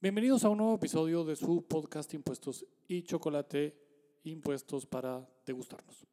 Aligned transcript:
Bienvenidos 0.00 0.44
a 0.44 0.48
un 0.48 0.58
nuevo 0.58 0.76
episodio 0.76 1.24
de 1.24 1.34
su 1.34 1.66
podcast 1.66 2.14
Impuestos 2.14 2.64
y 2.86 3.02
Chocolate, 3.02 3.76
Impuestos 4.22 4.86
para 4.86 5.28
degustarnos. 5.44 6.06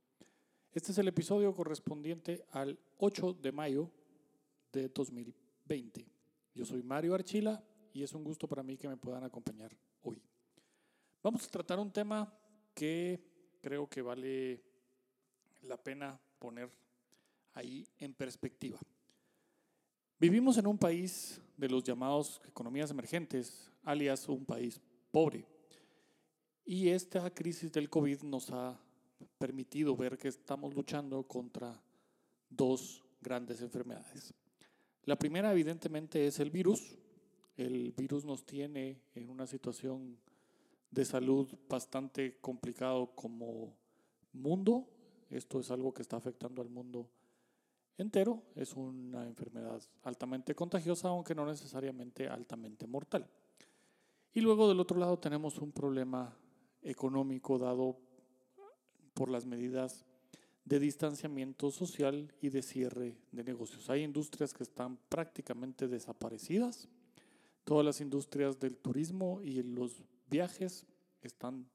Este 0.74 0.92
es 0.92 0.98
el 0.98 1.08
episodio 1.08 1.54
correspondiente 1.54 2.48
al 2.50 2.80
8 2.98 3.34
de 3.34 3.52
mayo 3.52 3.92
de 4.74 4.90
2020. 4.90 6.04
Yo 6.56 6.66
soy 6.66 6.82
Mario 6.82 7.14
Archila 7.14 7.64
y 7.94 8.02
es 8.02 8.12
un 8.16 8.24
gusto 8.24 8.48
para 8.48 8.64
mí 8.64 8.76
que 8.76 8.90
me 8.90 8.98
puedan 8.98 9.24
acompañar 9.24 9.78
hoy. 10.02 10.20
Vamos 11.22 11.46
a 11.46 11.52
tratar 11.52 11.78
un 11.78 11.92
tema 11.92 12.36
que 12.74 13.22
creo 13.62 13.88
que 13.88 14.02
vale 14.02 14.64
la 15.62 15.78
pena 15.78 16.20
poner 16.40 16.72
ahí 17.54 17.88
en 18.00 18.16
perspectiva. 18.16 18.80
Vivimos 20.28 20.58
en 20.58 20.66
un 20.66 20.80
país 20.80 21.40
de 21.56 21.70
los 21.70 21.84
llamados 21.84 22.42
economías 22.48 22.90
emergentes, 22.90 23.70
alias 23.84 24.28
un 24.28 24.44
país 24.44 24.82
pobre. 25.12 25.46
Y 26.66 26.90
esta 26.90 27.32
crisis 27.32 27.72
del 27.72 27.92
COVID 27.92 28.24
nos 28.24 28.50
ha 28.50 28.76
permitido 29.38 29.96
ver 29.96 30.18
que 30.18 30.30
estamos 30.30 30.74
luchando 30.74 31.22
contra 31.28 31.80
dos 32.50 33.04
grandes 33.22 33.62
enfermedades. 33.62 34.34
La 35.04 35.16
primera 35.16 35.52
evidentemente 35.52 36.26
es 36.26 36.40
el 36.40 36.50
virus. 36.50 36.98
El 37.56 37.92
virus 37.92 38.26
nos 38.26 38.48
tiene 38.48 39.04
en 39.14 39.30
una 39.30 39.46
situación 39.46 40.18
de 40.90 41.06
salud 41.06 41.54
bastante 41.70 42.40
complicado 42.42 43.12
como 43.14 43.78
mundo. 44.34 44.88
Esto 45.30 45.60
es 45.60 45.70
algo 45.70 45.94
que 45.94 46.02
está 46.02 46.18
afectando 46.18 46.64
al 46.64 46.70
mundo 46.70 47.12
entero. 47.98 48.44
Es 48.56 48.74
una 48.76 49.26
enfermedad 49.26 49.82
altamente 50.04 50.56
contagiosa, 50.56 51.10
aunque 51.10 51.36
no 51.36 51.46
necesariamente 51.46 52.28
altamente 52.28 52.88
mortal. 52.88 53.28
Y 54.34 54.42
luego 54.42 54.68
del 54.68 54.80
otro 54.80 55.00
lado 55.00 55.18
tenemos 55.18 55.58
un 55.60 55.72
problema 55.72 56.36
económico 56.82 57.58
dado 57.58 57.98
por 59.14 59.30
las 59.30 59.46
medidas 59.46 60.06
de 60.66 60.80
distanciamiento 60.80 61.72
social 61.72 62.34
y 62.42 62.50
de 62.50 62.62
cierre 62.62 63.18
de 63.32 63.44
negocios. 63.44 63.90
Hay 63.90 64.04
industrias 64.04 64.54
que 64.54 64.64
están 64.64 64.98
prácticamente 65.10 65.88
desaparecidas. 65.88 66.90
Todas 67.64 67.86
las 67.86 68.02
industrias 68.02 68.60
del 68.60 68.78
turismo 68.78 69.42
y 69.42 69.64
los 69.64 70.04
viajes 70.30 70.86
están 71.22 71.68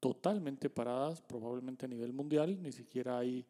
totalmente 0.00 0.70
paradas, 0.70 1.20
probablemente 1.20 1.86
a 1.86 1.88
nivel 1.88 2.12
mundial. 2.12 2.60
Ni 2.62 2.72
siquiera 2.72 3.18
hay 3.18 3.46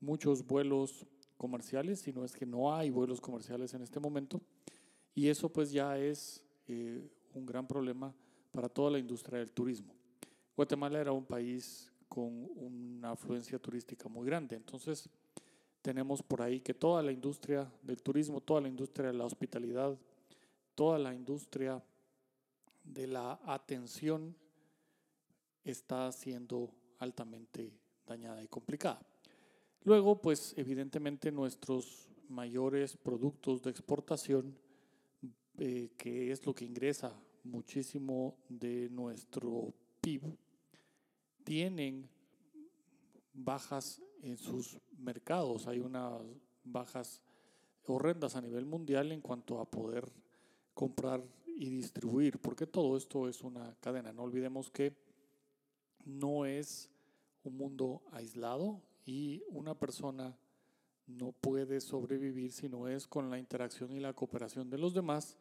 muchos 0.00 0.46
vuelos 0.46 1.06
comerciales, 1.44 2.00
sino 2.00 2.24
es 2.24 2.32
que 2.32 2.46
no 2.46 2.74
hay 2.74 2.88
vuelos 2.88 3.20
comerciales 3.20 3.74
en 3.74 3.82
este 3.82 4.00
momento. 4.00 4.40
Y 5.14 5.28
eso 5.28 5.50
pues 5.50 5.70
ya 5.70 5.98
es 5.98 6.42
eh, 6.66 7.06
un 7.34 7.44
gran 7.44 7.66
problema 7.66 8.14
para 8.50 8.70
toda 8.70 8.92
la 8.92 8.98
industria 8.98 9.40
del 9.40 9.52
turismo. 9.52 9.92
Guatemala 10.56 10.98
era 10.98 11.12
un 11.12 11.26
país 11.26 11.92
con 12.08 12.48
una 12.56 13.10
afluencia 13.10 13.58
turística 13.58 14.08
muy 14.08 14.24
grande, 14.24 14.56
entonces 14.56 15.10
tenemos 15.82 16.22
por 16.22 16.40
ahí 16.40 16.60
que 16.60 16.72
toda 16.72 17.02
la 17.02 17.12
industria 17.12 17.70
del 17.82 18.02
turismo, 18.02 18.40
toda 18.40 18.62
la 18.62 18.68
industria 18.68 19.08
de 19.08 19.18
la 19.18 19.26
hospitalidad, 19.26 19.98
toda 20.74 20.98
la 20.98 21.12
industria 21.12 21.82
de 22.82 23.06
la 23.06 23.38
atención 23.44 24.34
está 25.62 26.10
siendo 26.10 26.70
altamente 27.00 27.70
dañada 28.06 28.42
y 28.42 28.48
complicada. 28.48 29.04
Luego, 29.84 30.20
pues 30.20 30.54
evidentemente 30.56 31.30
nuestros 31.30 32.08
mayores 32.30 32.96
productos 32.96 33.62
de 33.62 33.70
exportación, 33.70 34.56
eh, 35.58 35.90
que 35.98 36.32
es 36.32 36.44
lo 36.46 36.54
que 36.54 36.64
ingresa 36.64 37.12
muchísimo 37.44 38.34
de 38.48 38.88
nuestro 38.88 39.74
PIB, 40.00 40.38
tienen 41.44 42.08
bajas 43.34 44.00
en 44.22 44.38
sus 44.38 44.78
mercados. 44.96 45.66
Hay 45.66 45.80
unas 45.80 46.22
bajas 46.64 47.20
horrendas 47.86 48.36
a 48.36 48.40
nivel 48.40 48.64
mundial 48.64 49.12
en 49.12 49.20
cuanto 49.20 49.60
a 49.60 49.70
poder 49.70 50.10
comprar 50.72 51.22
y 51.56 51.68
distribuir, 51.68 52.38
porque 52.38 52.66
todo 52.66 52.96
esto 52.96 53.28
es 53.28 53.42
una 53.42 53.76
cadena. 53.80 54.14
No 54.14 54.22
olvidemos 54.22 54.70
que 54.70 54.96
no 56.06 56.46
es 56.46 56.88
un 57.44 57.58
mundo 57.58 58.02
aislado, 58.12 58.80
y 59.04 59.42
una 59.48 59.74
persona 59.78 60.36
no 61.06 61.32
puede 61.32 61.80
sobrevivir 61.80 62.52
si 62.52 62.68
no 62.68 62.88
es 62.88 63.06
con 63.06 63.30
la 63.30 63.38
interacción 63.38 63.92
y 63.92 64.00
la 64.00 64.14
cooperación 64.14 64.70
de 64.70 64.78
los 64.78 64.94
demás 64.94 65.36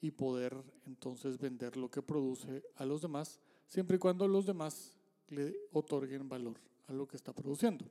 y 0.00 0.10
poder 0.10 0.56
entonces 0.86 1.38
vender 1.38 1.76
lo 1.76 1.90
que 1.90 2.02
produce 2.02 2.62
a 2.76 2.84
los 2.84 3.02
demás, 3.02 3.38
siempre 3.66 3.96
y 3.96 3.98
cuando 3.98 4.26
los 4.28 4.46
demás 4.46 4.96
le 5.28 5.56
otorguen 5.72 6.28
valor 6.28 6.58
a 6.88 6.92
lo 6.92 7.06
que 7.06 7.16
está 7.16 7.32
produciendo. 7.32 7.84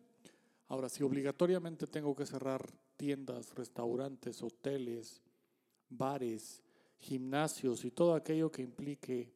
Ahora, 0.68 0.90
si 0.90 1.04
obligatoriamente 1.04 1.88
tengo 1.88 2.16
que 2.16 2.26
cerrar 2.26 2.70
tiendas, 2.96 3.56
restaurantes, 3.56 4.44
hoteles, 4.44 5.22
bares, 5.90 6.62
gimnasios 7.00 7.86
y 7.86 7.92
todo 7.92 8.14
aquello 8.14 8.52
que 8.52 8.62
implique 8.62 9.32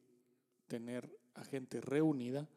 tener 0.68 1.10
a 1.34 1.44
gente 1.44 1.80
reunida, 1.80 2.48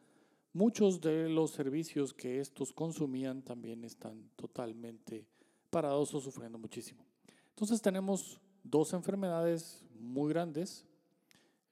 Muchos 0.53 1.01
de 1.01 1.29
los 1.29 1.51
servicios 1.51 2.13
que 2.13 2.39
estos 2.39 2.71
consumían 2.73 3.43
también 3.43 3.83
están 3.83 4.29
totalmente 4.35 5.27
parados 5.69 6.13
o 6.13 6.21
sufriendo 6.21 6.57
muchísimo. 6.57 7.05
Entonces 7.49 7.81
tenemos 7.81 8.39
dos 8.63 8.93
enfermedades 8.93 9.83
muy 9.99 10.29
grandes, 10.29 10.85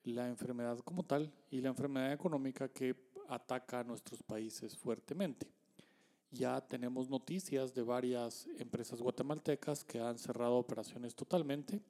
la 0.03 0.27
enfermedad 0.27 0.79
como 0.79 1.03
tal 1.03 1.33
y 1.49 1.61
la 1.61 1.69
enfermedad 1.69 2.13
económica 2.13 2.69
que 2.69 2.95
ataca 3.27 3.79
a 3.79 3.83
nuestros 3.83 4.21
países 4.21 4.77
fuertemente. 4.77 5.47
Ya 6.31 6.59
tenemos 6.61 7.09
noticias 7.09 7.73
de 7.73 7.81
varias 7.81 8.47
empresas 8.57 9.01
guatemaltecas 9.01 9.83
que 9.83 9.99
han 9.99 10.19
cerrado 10.19 10.57
operaciones 10.57 11.15
totalmente. 11.15 11.81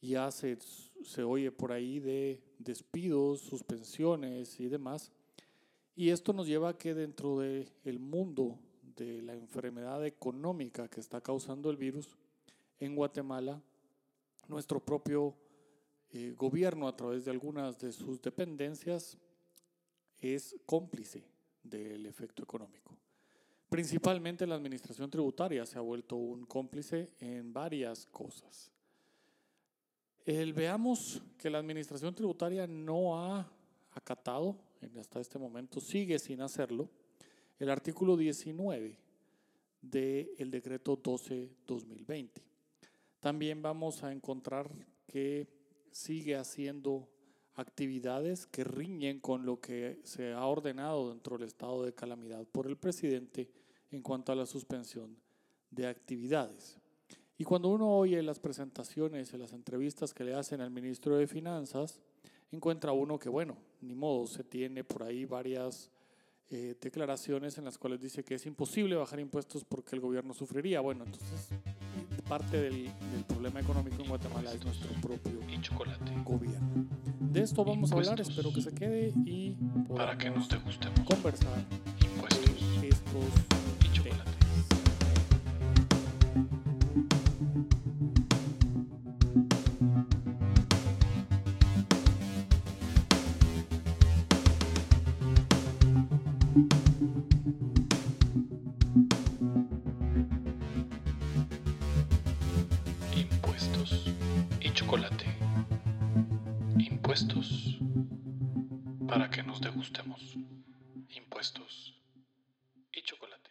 Ya 0.00 0.30
se, 0.30 0.58
se 1.04 1.22
oye 1.22 1.50
por 1.50 1.72
ahí 1.72 1.98
de 1.98 2.42
despidos, 2.58 3.40
suspensiones 3.40 4.60
y 4.60 4.68
demás 4.68 5.10
y 5.94 6.10
esto 6.10 6.32
nos 6.32 6.46
lleva 6.46 6.70
a 6.70 6.78
que 6.78 6.94
dentro 6.94 7.38
del 7.38 7.70
el 7.84 7.98
mundo 7.98 8.58
de 8.96 9.22
la 9.22 9.34
enfermedad 9.34 10.04
económica 10.06 10.88
que 10.88 11.00
está 11.00 11.20
causando 11.20 11.70
el 11.70 11.76
virus, 11.76 12.16
en 12.78 12.96
Guatemala, 12.96 13.62
nuestro 14.48 14.80
propio 14.80 15.34
eh, 16.10 16.34
gobierno 16.36 16.88
a 16.88 16.96
través 16.96 17.24
de 17.24 17.30
algunas 17.30 17.78
de 17.78 17.92
sus 17.92 18.20
dependencias 18.20 19.16
es 20.20 20.56
cómplice 20.66 21.24
del 21.62 22.06
efecto 22.06 22.42
económico. 22.42 22.96
Principalmente 23.68 24.46
la 24.46 24.56
administración 24.56 25.10
tributaria 25.10 25.64
se 25.64 25.78
ha 25.78 25.80
vuelto 25.80 26.16
un 26.16 26.44
cómplice 26.44 27.10
en 27.20 27.52
varias 27.52 28.06
cosas. 28.06 28.70
El, 30.24 30.52
veamos 30.52 31.22
que 31.38 31.50
la 31.50 31.58
administración 31.58 32.14
tributaria 32.14 32.66
no 32.66 33.18
ha 33.18 33.50
acatado 33.92 34.56
hasta 34.98 35.20
este 35.20 35.38
momento 35.38 35.80
sigue 35.80 36.18
sin 36.18 36.40
hacerlo, 36.40 36.88
el 37.58 37.70
artículo 37.70 38.16
19 38.16 38.98
del 39.80 40.50
decreto 40.50 41.00
12-2020. 41.00 42.30
También 43.20 43.62
vamos 43.62 44.02
a 44.02 44.12
encontrar 44.12 44.70
que 45.06 45.46
sigue 45.90 46.36
haciendo 46.36 47.08
actividades 47.54 48.46
que 48.46 48.64
riñen 48.64 49.20
con 49.20 49.44
lo 49.44 49.60
que 49.60 50.00
se 50.04 50.32
ha 50.32 50.46
ordenado 50.46 51.10
dentro 51.10 51.36
del 51.36 51.46
estado 51.46 51.84
de 51.84 51.94
calamidad 51.94 52.46
por 52.46 52.66
el 52.66 52.76
presidente 52.76 53.50
en 53.90 54.02
cuanto 54.02 54.32
a 54.32 54.36
la 54.36 54.46
suspensión 54.46 55.16
de 55.70 55.86
actividades. 55.86 56.78
Y 57.38 57.44
cuando 57.44 57.68
uno 57.68 57.96
oye 57.96 58.22
las 58.22 58.38
presentaciones 58.38 59.32
y 59.32 59.38
las 59.38 59.52
entrevistas 59.52 60.14
que 60.14 60.24
le 60.24 60.34
hacen 60.34 60.60
al 60.60 60.70
ministro 60.70 61.16
de 61.16 61.26
Finanzas, 61.26 62.00
encuentra 62.52 62.92
uno 62.92 63.18
que, 63.18 63.28
bueno, 63.28 63.56
ni 63.80 63.94
modo, 63.94 64.26
se 64.26 64.44
tiene 64.44 64.84
por 64.84 65.02
ahí 65.02 65.24
varias 65.24 65.90
eh, 66.50 66.76
declaraciones 66.80 67.56
en 67.58 67.64
las 67.64 67.78
cuales 67.78 68.00
dice 68.00 68.22
que 68.22 68.34
es 68.34 68.46
imposible 68.46 68.94
bajar 68.94 69.18
impuestos 69.20 69.64
porque 69.64 69.96
el 69.96 70.02
gobierno 70.02 70.34
sufriría. 70.34 70.80
Bueno, 70.80 71.04
entonces 71.04 71.48
parte 72.28 72.60
del, 72.60 72.90
problema 73.26 73.60
económico 73.60 74.02
en 74.02 74.08
Guatemala 74.08 74.52
es 74.52 74.64
nuestro 74.64 74.90
propio 75.00 75.40
gobierno. 76.24 76.86
De 77.20 77.40
esto 77.40 77.64
vamos 77.64 77.90
a 77.92 77.94
hablar, 77.96 78.20
espero 78.20 78.52
que 78.52 78.60
se 78.60 78.74
quede 78.74 79.12
y 79.24 79.56
para 79.96 80.16
que 80.16 80.30
nos 80.30 80.48
conversar 81.04 81.64
impuestos 82.00 82.82
estos 82.82 83.61
degustemos. 109.62 110.20
Impuestos 111.14 111.94
y 112.92 113.02
chocolate. 113.02 113.50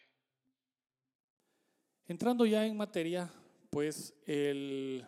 Entrando 2.07 2.45
ya 2.45 2.65
en 2.65 2.75
materia, 2.75 3.31
pues 3.69 4.13
el, 4.25 5.05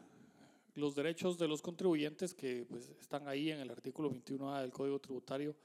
los 0.75 0.95
derechos 0.95 1.37
de 1.37 1.47
los 1.47 1.61
contribuyentes 1.61 2.33
que 2.33 2.65
pues, 2.69 2.89
están 3.01 3.27
ahí 3.27 3.51
en 3.51 3.59
el 3.59 3.69
artículo 3.69 4.09
21A 4.09 4.61
del 4.61 4.71
Código 4.71 4.99
Tributario, 4.99 5.55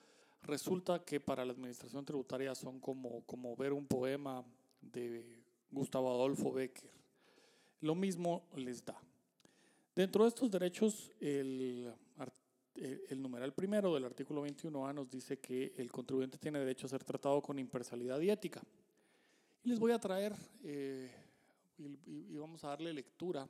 resulta 0.43 1.05
que 1.05 1.20
para 1.20 1.44
la 1.44 1.52
administración 1.52 2.05
tributaria 2.05 2.55
son 2.55 2.81
como, 2.81 3.23
como 3.25 3.55
ver 3.56 3.73
un 3.73 3.87
poema 3.87 4.44
de 4.81 5.43
Gustavo 5.70 6.11
Adolfo 6.11 6.52
Becker. 6.52 6.91
Lo 7.81 7.94
mismo 7.94 8.49
les 8.56 8.84
da. 8.84 9.00
Dentro 9.94 10.25
de 10.25 10.29
estos 10.29 10.50
derechos, 10.50 11.12
el, 11.20 11.93
el 12.79 13.21
numeral 13.21 13.53
primero 13.53 13.95
del 13.95 14.05
artículo 14.05 14.47
21A 14.47 14.95
nos 14.95 15.11
dice 15.11 15.39
que 15.39 15.75
el 15.77 15.91
contribuyente 15.91 16.39
tiene 16.39 16.59
derecho 16.59 16.87
a 16.87 16.91
ser 16.91 17.05
tratado 17.05 17.43
con 17.43 17.59
imparcialidad 17.59 18.21
y 18.21 18.31
ética. 18.31 18.63
Y 19.65 19.69
les 19.69 19.79
voy 19.79 19.93
a 19.93 19.99
traer, 19.99 20.35
eh, 20.63 21.11
y, 21.79 22.33
y, 22.33 22.37
vamos 22.37 22.63
a 22.65 22.69
darle 22.69 22.93
lectura 22.93 23.49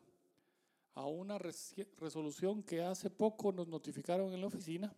a 0.94 1.06
una 1.06 1.38
resolución 1.38 2.62
que 2.62 2.82
hace 2.82 3.10
poco 3.10 3.52
nos 3.52 3.68
notificaron 3.68 4.32
en 4.32 4.40
la 4.40 4.46
oficina, 4.46 4.94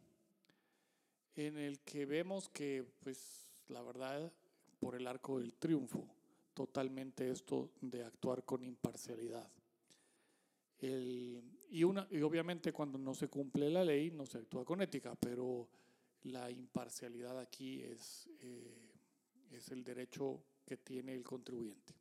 en 1.36 1.58
el 1.58 1.80
que 1.80 2.06
vemos 2.06 2.48
que, 2.48 2.84
pues, 3.00 3.52
la 3.68 3.82
verdad, 3.82 4.32
por 4.78 4.94
el 4.94 5.06
arco 5.06 5.38
del 5.38 5.54
triunfo, 5.54 6.06
totalmente 6.54 7.30
esto 7.30 7.70
de 7.80 8.04
actuar 8.04 8.44
con 8.44 8.64
imparcialidad. 8.64 9.48
El, 10.80 11.42
y, 11.70 11.84
una, 11.84 12.06
y 12.10 12.20
obviamente 12.22 12.72
cuando 12.72 12.98
no 12.98 13.14
se 13.14 13.28
cumple 13.28 13.70
la 13.70 13.84
ley 13.84 14.10
no 14.10 14.26
se 14.26 14.38
actúa 14.38 14.64
con 14.64 14.80
ética, 14.80 15.14
pero 15.14 15.68
la 16.24 16.50
imparcialidad 16.50 17.38
aquí 17.38 17.82
es, 17.82 18.28
eh, 18.40 18.92
es 19.52 19.70
el 19.70 19.84
derecho 19.84 20.42
que 20.64 20.76
tiene 20.76 21.14
el 21.14 21.22
contribuyente. 21.22 21.94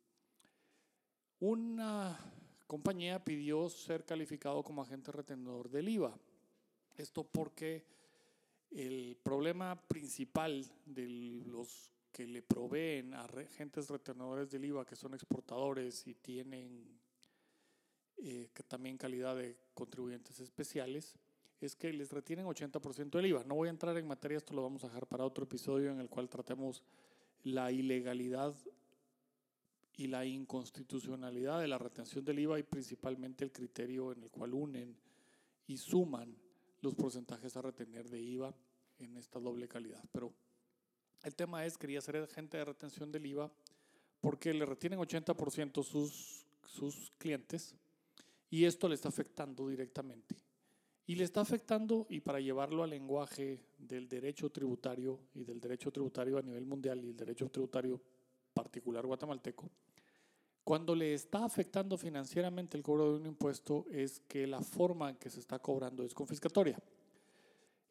Una 1.40 2.18
compañía 2.66 3.24
pidió 3.24 3.68
ser 3.70 4.04
calificado 4.04 4.62
como 4.62 4.82
agente 4.82 5.10
retenedor 5.10 5.70
del 5.70 5.88
IVA. 5.88 6.16
Esto 6.96 7.24
porque 7.24 7.84
el 8.70 9.16
problema 9.22 9.80
principal 9.88 10.64
de 10.84 11.08
los 11.08 11.92
que 12.12 12.26
le 12.26 12.42
proveen 12.42 13.14
a 13.14 13.22
agentes 13.22 13.88
retenedores 13.88 14.50
del 14.50 14.66
IVA, 14.66 14.84
que 14.84 14.96
son 14.96 15.14
exportadores 15.14 16.06
y 16.06 16.14
tienen 16.14 16.99
eh, 18.22 18.50
que 18.52 18.62
también 18.62 18.98
calidad 18.98 19.36
de 19.36 19.56
contribuyentes 19.74 20.40
especiales, 20.40 21.14
es 21.60 21.74
que 21.74 21.92
les 21.92 22.10
retienen 22.10 22.46
80% 22.46 23.10
del 23.10 23.26
IVA. 23.26 23.44
No 23.44 23.54
voy 23.54 23.68
a 23.68 23.70
entrar 23.70 23.96
en 23.96 24.06
materia, 24.06 24.38
esto 24.38 24.54
lo 24.54 24.62
vamos 24.62 24.84
a 24.84 24.88
dejar 24.88 25.06
para 25.06 25.24
otro 25.24 25.44
episodio 25.44 25.90
en 25.90 26.00
el 26.00 26.08
cual 26.08 26.28
tratemos 26.28 26.82
la 27.44 27.70
ilegalidad 27.70 28.54
y 29.96 30.06
la 30.06 30.24
inconstitucionalidad 30.24 31.60
de 31.60 31.68
la 31.68 31.78
retención 31.78 32.24
del 32.24 32.38
IVA 32.38 32.58
y 32.58 32.62
principalmente 32.62 33.44
el 33.44 33.52
criterio 33.52 34.12
en 34.12 34.22
el 34.22 34.30
cual 34.30 34.54
unen 34.54 34.96
y 35.66 35.76
suman 35.76 36.34
los 36.80 36.94
porcentajes 36.94 37.56
a 37.56 37.62
retener 37.62 38.08
de 38.08 38.20
IVA 38.20 38.54
en 38.98 39.16
esta 39.16 39.38
doble 39.38 39.68
calidad. 39.68 40.02
Pero 40.12 40.32
el 41.22 41.34
tema 41.34 41.66
es, 41.66 41.76
quería 41.76 42.00
ser 42.00 42.16
agente 42.16 42.56
de 42.56 42.64
retención 42.64 43.12
del 43.12 43.26
IVA 43.26 43.50
porque 44.20 44.54
le 44.54 44.64
retienen 44.64 44.98
80% 44.98 45.82
sus, 45.84 46.46
sus 46.64 47.12
clientes 47.18 47.74
y 48.50 48.64
esto 48.64 48.88
le 48.88 48.96
está 48.96 49.08
afectando 49.08 49.68
directamente. 49.68 50.36
Y 51.06 51.14
le 51.14 51.24
está 51.24 51.40
afectando, 51.40 52.06
y 52.08 52.20
para 52.20 52.40
llevarlo 52.40 52.82
al 52.82 52.90
lenguaje 52.90 53.64
del 53.78 54.08
derecho 54.08 54.50
tributario 54.50 55.18
y 55.34 55.44
del 55.44 55.60
derecho 55.60 55.90
tributario 55.90 56.38
a 56.38 56.42
nivel 56.42 56.66
mundial 56.66 57.02
y 57.04 57.08
el 57.08 57.16
derecho 57.16 57.48
tributario 57.48 58.00
particular 58.52 59.06
guatemalteco, 59.06 59.70
cuando 60.62 60.94
le 60.94 61.14
está 61.14 61.44
afectando 61.44 61.96
financieramente 61.96 62.76
el 62.76 62.82
cobro 62.82 63.12
de 63.12 63.20
un 63.20 63.26
impuesto 63.26 63.86
es 63.90 64.20
que 64.20 64.46
la 64.46 64.60
forma 64.60 65.10
en 65.10 65.16
que 65.16 65.30
se 65.30 65.40
está 65.40 65.58
cobrando 65.58 66.04
es 66.04 66.14
confiscatoria. 66.14 66.78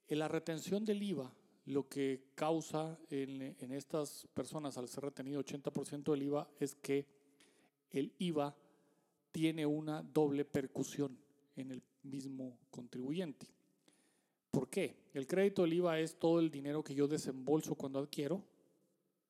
En 0.07 0.19
la 0.19 0.27
retención 0.27 0.85
del 0.85 1.03
IVA, 1.03 1.33
lo 1.65 1.87
que 1.89 2.29
causa 2.35 2.97
en, 3.09 3.55
en 3.59 3.71
estas 3.73 4.27
personas 4.33 4.77
al 4.77 4.87
ser 4.87 5.03
retenido 5.03 5.43
80% 5.43 6.11
del 6.11 6.23
IVA 6.23 6.49
es 6.59 6.75
que 6.75 7.05
el 7.91 8.13
IVA 8.19 8.55
tiene 9.31 9.65
una 9.65 10.01
doble 10.01 10.45
percusión 10.45 11.17
en 11.55 11.71
el 11.71 11.83
mismo 12.03 12.57
contribuyente. 12.71 13.47
¿Por 14.51 14.69
qué? 14.69 14.97
El 15.13 15.27
crédito 15.27 15.61
del 15.61 15.73
IVA 15.73 15.99
es 15.99 16.17
todo 16.17 16.39
el 16.39 16.49
dinero 16.49 16.83
que 16.83 16.95
yo 16.95 17.07
desembolso 17.07 17.75
cuando 17.75 17.99
adquiero 17.99 18.43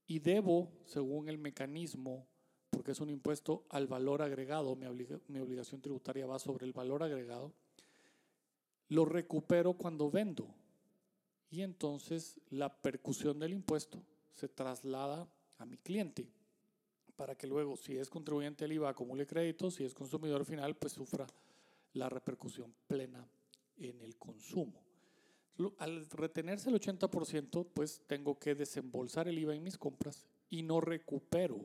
y 0.07 0.19
debo, 0.19 0.72
según 0.86 1.30
el 1.30 1.38
mecanismo, 1.38 2.25
porque 2.69 2.92
es 2.92 3.00
un 3.00 3.10
impuesto 3.10 3.66
al 3.69 3.88
valor 3.88 4.22
agregado, 4.22 4.75
mi, 4.75 4.86
mi 5.28 5.40
obligación 5.40 5.81
tributaria 5.81 6.25
va 6.25 6.40
sobre 6.40 6.66
el 6.66 6.74
valor 6.74 7.04
agregado, 7.04 7.54
lo 8.88 9.06
recupero 9.06 9.74
cuando 9.74 10.10
vendo. 10.10 10.48
Y 11.51 11.62
entonces 11.62 12.40
la 12.50 12.81
percusión 12.81 13.40
del 13.40 13.54
impuesto 13.54 14.01
se 14.34 14.48
traslada 14.48 15.28
a 15.57 15.66
mi 15.66 15.78
cliente 15.78 16.30
para 17.19 17.36
que 17.36 17.48
luego, 17.48 17.75
si 17.75 17.98
es 17.98 18.10
contribuyente 18.10 18.63
del 18.63 18.71
IVA, 18.71 18.92
acumule 18.92 19.27
créditos, 19.27 19.75
si 19.75 19.83
es 19.83 19.94
consumidor 19.94 20.45
final, 20.45 20.77
pues 20.77 20.94
sufra 20.94 21.27
la 21.92 22.07
repercusión 22.07 22.74
plena 22.88 23.27
en 23.75 24.00
el 24.00 24.16
consumo. 24.16 24.81
Al 25.80 26.10
retenerse 26.12 26.69
el 26.69 26.80
80%, 26.80 27.68
pues 27.74 28.04
tengo 28.07 28.39
que 28.39 28.56
desembolsar 28.56 29.27
el 29.27 29.38
IVA 29.38 29.54
en 29.54 29.63
mis 29.63 29.77
compras 29.77 30.30
y 30.50 30.63
no 30.63 30.80
recupero 30.80 31.60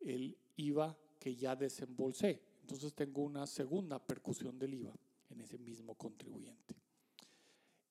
el 0.00 0.36
IVA 0.56 0.94
que 1.18 1.34
ya 1.34 1.56
desembolsé. 1.56 2.42
Entonces 2.60 2.92
tengo 2.92 3.22
una 3.22 3.46
segunda 3.46 3.98
percusión 3.98 4.58
del 4.58 4.74
IVA 4.74 4.92
en 5.30 5.40
ese 5.40 5.56
mismo 5.56 5.94
contribuyente. 5.94 6.76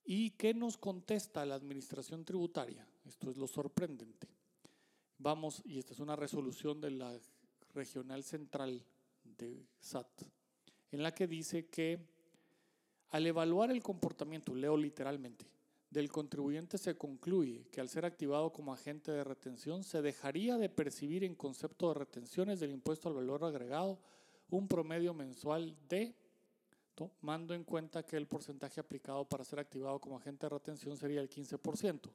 ¿Y 0.06 0.30
qué 0.30 0.54
nos 0.54 0.78
contesta 0.78 1.44
la 1.44 1.56
administración 1.56 2.24
tributaria? 2.24 2.88
Esto 3.04 3.32
es 3.32 3.38
lo 3.38 3.48
sorprendente 3.48 4.37
vamos, 5.18 5.62
y 5.66 5.80
esta 5.80 5.94
es 5.94 6.00
una 6.00 6.16
resolución 6.16 6.82
de 6.82 6.92
la 6.92 7.18
regional 7.74 8.24
central 8.24 8.84
de 9.24 9.66
SAT, 9.80 10.24
en 10.92 11.04
la 11.04 11.14
que 11.14 11.28
dice 11.28 11.68
que 11.68 12.00
al 13.10 13.26
evaluar 13.26 13.72
el 13.72 13.82
comportamiento, 13.82 14.54
leo 14.54 14.76
literalmente, 14.76 15.46
del 15.90 16.12
contribuyente 16.12 16.78
se 16.78 16.98
concluye 16.98 17.66
que 17.72 17.80
al 17.80 17.88
ser 17.88 18.06
activado 18.06 18.52
como 18.52 18.74
agente 18.74 19.12
de 19.12 19.24
retención 19.24 19.84
se 19.84 20.02
dejaría 20.02 20.58
de 20.58 20.70
percibir 20.70 21.24
en 21.24 21.36
concepto 21.36 21.88
de 21.88 21.94
retenciones 21.94 22.60
del 22.60 22.72
impuesto 22.72 23.08
al 23.08 23.16
valor 23.16 23.46
agregado 23.46 24.00
un 24.50 24.68
promedio 24.68 25.14
mensual 25.14 25.76
de, 25.88 26.14
tomando 26.96 27.54
en 27.54 27.64
cuenta 27.64 28.04
que 28.04 28.18
el 28.18 28.28
porcentaje 28.28 28.80
aplicado 28.80 29.26
para 29.26 29.46
ser 29.46 29.60
activado 29.60 30.00
como 30.00 30.18
agente 30.18 30.46
de 30.46 30.50
retención 30.50 30.98
sería 30.98 31.22
el 31.22 31.30
15%. 31.30 32.10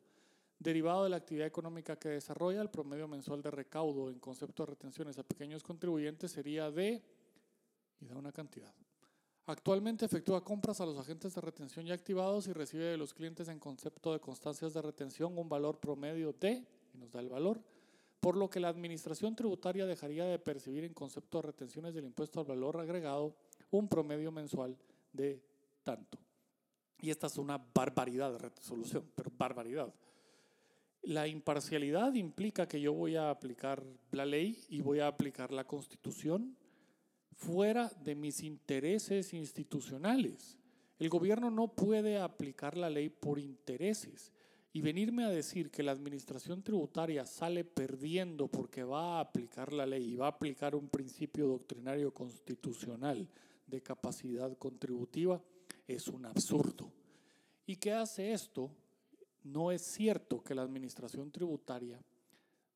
Derivado 0.62 1.02
de 1.02 1.10
la 1.10 1.16
actividad 1.16 1.48
económica 1.48 1.96
que 1.96 2.08
desarrolla, 2.10 2.62
el 2.62 2.70
promedio 2.70 3.08
mensual 3.08 3.42
de 3.42 3.50
recaudo 3.50 4.10
en 4.10 4.20
concepto 4.20 4.62
de 4.62 4.70
retenciones 4.70 5.18
a 5.18 5.24
pequeños 5.24 5.64
contribuyentes 5.64 6.30
sería 6.30 6.70
de, 6.70 7.02
y 8.00 8.06
da 8.06 8.16
una 8.16 8.30
cantidad. 8.30 8.72
Actualmente 9.46 10.04
efectúa 10.04 10.44
compras 10.44 10.80
a 10.80 10.86
los 10.86 10.96
agentes 10.96 11.34
de 11.34 11.40
retención 11.40 11.84
ya 11.84 11.94
activados 11.94 12.46
y 12.46 12.52
recibe 12.52 12.84
de 12.84 12.96
los 12.96 13.12
clientes 13.12 13.48
en 13.48 13.58
concepto 13.58 14.12
de 14.12 14.20
constancias 14.20 14.72
de 14.72 14.80
retención 14.82 15.36
un 15.36 15.48
valor 15.48 15.80
promedio 15.80 16.32
de, 16.32 16.64
y 16.94 16.98
nos 16.98 17.10
da 17.10 17.18
el 17.18 17.28
valor, 17.28 17.60
por 18.20 18.36
lo 18.36 18.48
que 18.48 18.60
la 18.60 18.68
administración 18.68 19.34
tributaria 19.34 19.84
dejaría 19.84 20.26
de 20.26 20.38
percibir 20.38 20.84
en 20.84 20.94
concepto 20.94 21.38
de 21.38 21.42
retenciones 21.42 21.92
del 21.92 22.04
impuesto 22.04 22.38
al 22.38 22.46
valor 22.46 22.76
agregado 22.78 23.34
un 23.72 23.88
promedio 23.88 24.30
mensual 24.30 24.76
de 25.12 25.42
tanto. 25.82 26.18
Y 27.00 27.10
esta 27.10 27.26
es 27.26 27.36
una 27.36 27.58
barbaridad 27.58 28.30
de 28.30 28.38
resolución, 28.38 29.10
pero 29.16 29.32
barbaridad. 29.36 29.92
La 31.02 31.26
imparcialidad 31.26 32.14
implica 32.14 32.68
que 32.68 32.80
yo 32.80 32.92
voy 32.92 33.16
a 33.16 33.30
aplicar 33.30 33.82
la 34.12 34.24
ley 34.24 34.58
y 34.68 34.80
voy 34.80 35.00
a 35.00 35.08
aplicar 35.08 35.52
la 35.52 35.64
constitución 35.64 36.56
fuera 37.34 37.90
de 38.04 38.14
mis 38.14 38.42
intereses 38.42 39.34
institucionales. 39.34 40.56
El 41.00 41.08
gobierno 41.08 41.50
no 41.50 41.68
puede 41.68 42.18
aplicar 42.20 42.76
la 42.76 42.88
ley 42.88 43.08
por 43.08 43.40
intereses 43.40 44.32
y 44.72 44.80
venirme 44.80 45.24
a 45.24 45.30
decir 45.30 45.70
que 45.70 45.82
la 45.82 45.90
administración 45.90 46.62
tributaria 46.62 47.26
sale 47.26 47.64
perdiendo 47.64 48.46
porque 48.46 48.84
va 48.84 49.16
a 49.16 49.20
aplicar 49.20 49.72
la 49.72 49.84
ley 49.84 50.12
y 50.12 50.16
va 50.16 50.26
a 50.26 50.30
aplicar 50.30 50.76
un 50.76 50.88
principio 50.88 51.48
doctrinario 51.48 52.14
constitucional 52.14 53.28
de 53.66 53.82
capacidad 53.82 54.56
contributiva 54.56 55.42
es 55.86 56.06
un 56.08 56.24
absurdo. 56.26 56.90
¿Y 57.66 57.76
qué 57.76 57.92
hace 57.92 58.32
esto? 58.32 58.70
No 59.44 59.72
es 59.72 59.82
cierto 59.82 60.42
que 60.42 60.54
la 60.54 60.62
administración 60.62 61.30
tributaria 61.30 62.00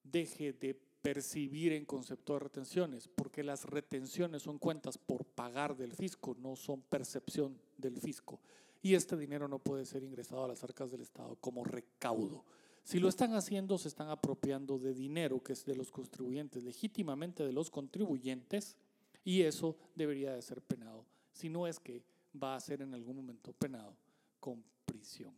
deje 0.03 0.53
de 0.53 0.75
percibir 1.03 1.73
en 1.73 1.85
concepto 1.85 2.33
de 2.33 2.41
retenciones, 2.41 3.07
porque 3.07 3.45
las 3.45 3.65
retenciones 3.65 4.43
son 4.43 4.59
cuentas 4.59 4.99
por 4.99 5.25
pagar 5.25 5.77
del 5.77 5.93
fisco, 5.93 6.37
no 6.41 6.57
son 6.57 6.83
percepción 6.83 7.57
del 7.79 7.99
fisco. 7.99 8.41
y 8.83 8.95
este 8.95 9.17
dinero 9.17 9.49
no 9.49 9.59
puede 9.59 9.85
ser 9.85 10.05
ingresado 10.05 10.45
a 10.45 10.49
las 10.49 10.63
arcas 10.63 10.93
del 10.93 11.01
Estado 11.01 11.35
como 11.37 11.65
recaudo. 11.65 12.45
Si 12.85 13.01
lo 13.01 13.09
están 13.09 13.35
haciendo, 13.35 13.79
se 13.79 13.89
están 13.89 14.11
apropiando 14.11 14.79
de 14.79 14.95
dinero 14.95 15.43
que 15.43 15.55
es 15.55 15.65
de 15.65 15.75
los 15.75 15.91
contribuyentes, 15.91 16.63
legítimamente 16.63 17.45
de 17.45 17.53
los 17.53 17.69
contribuyentes, 17.69 18.77
y 19.25 19.43
eso 19.43 19.77
debería 19.97 20.35
de 20.35 20.43
ser 20.43 20.63
penado, 20.63 21.05
si 21.33 21.49
no 21.49 21.67
es 21.67 21.81
que 21.81 22.05
va 22.41 22.55
a 22.55 22.61
ser 22.61 22.83
en 22.83 22.95
algún 22.95 23.17
momento 23.17 23.53
penado 23.53 23.97
con 24.39 24.63
prisión. 24.85 25.35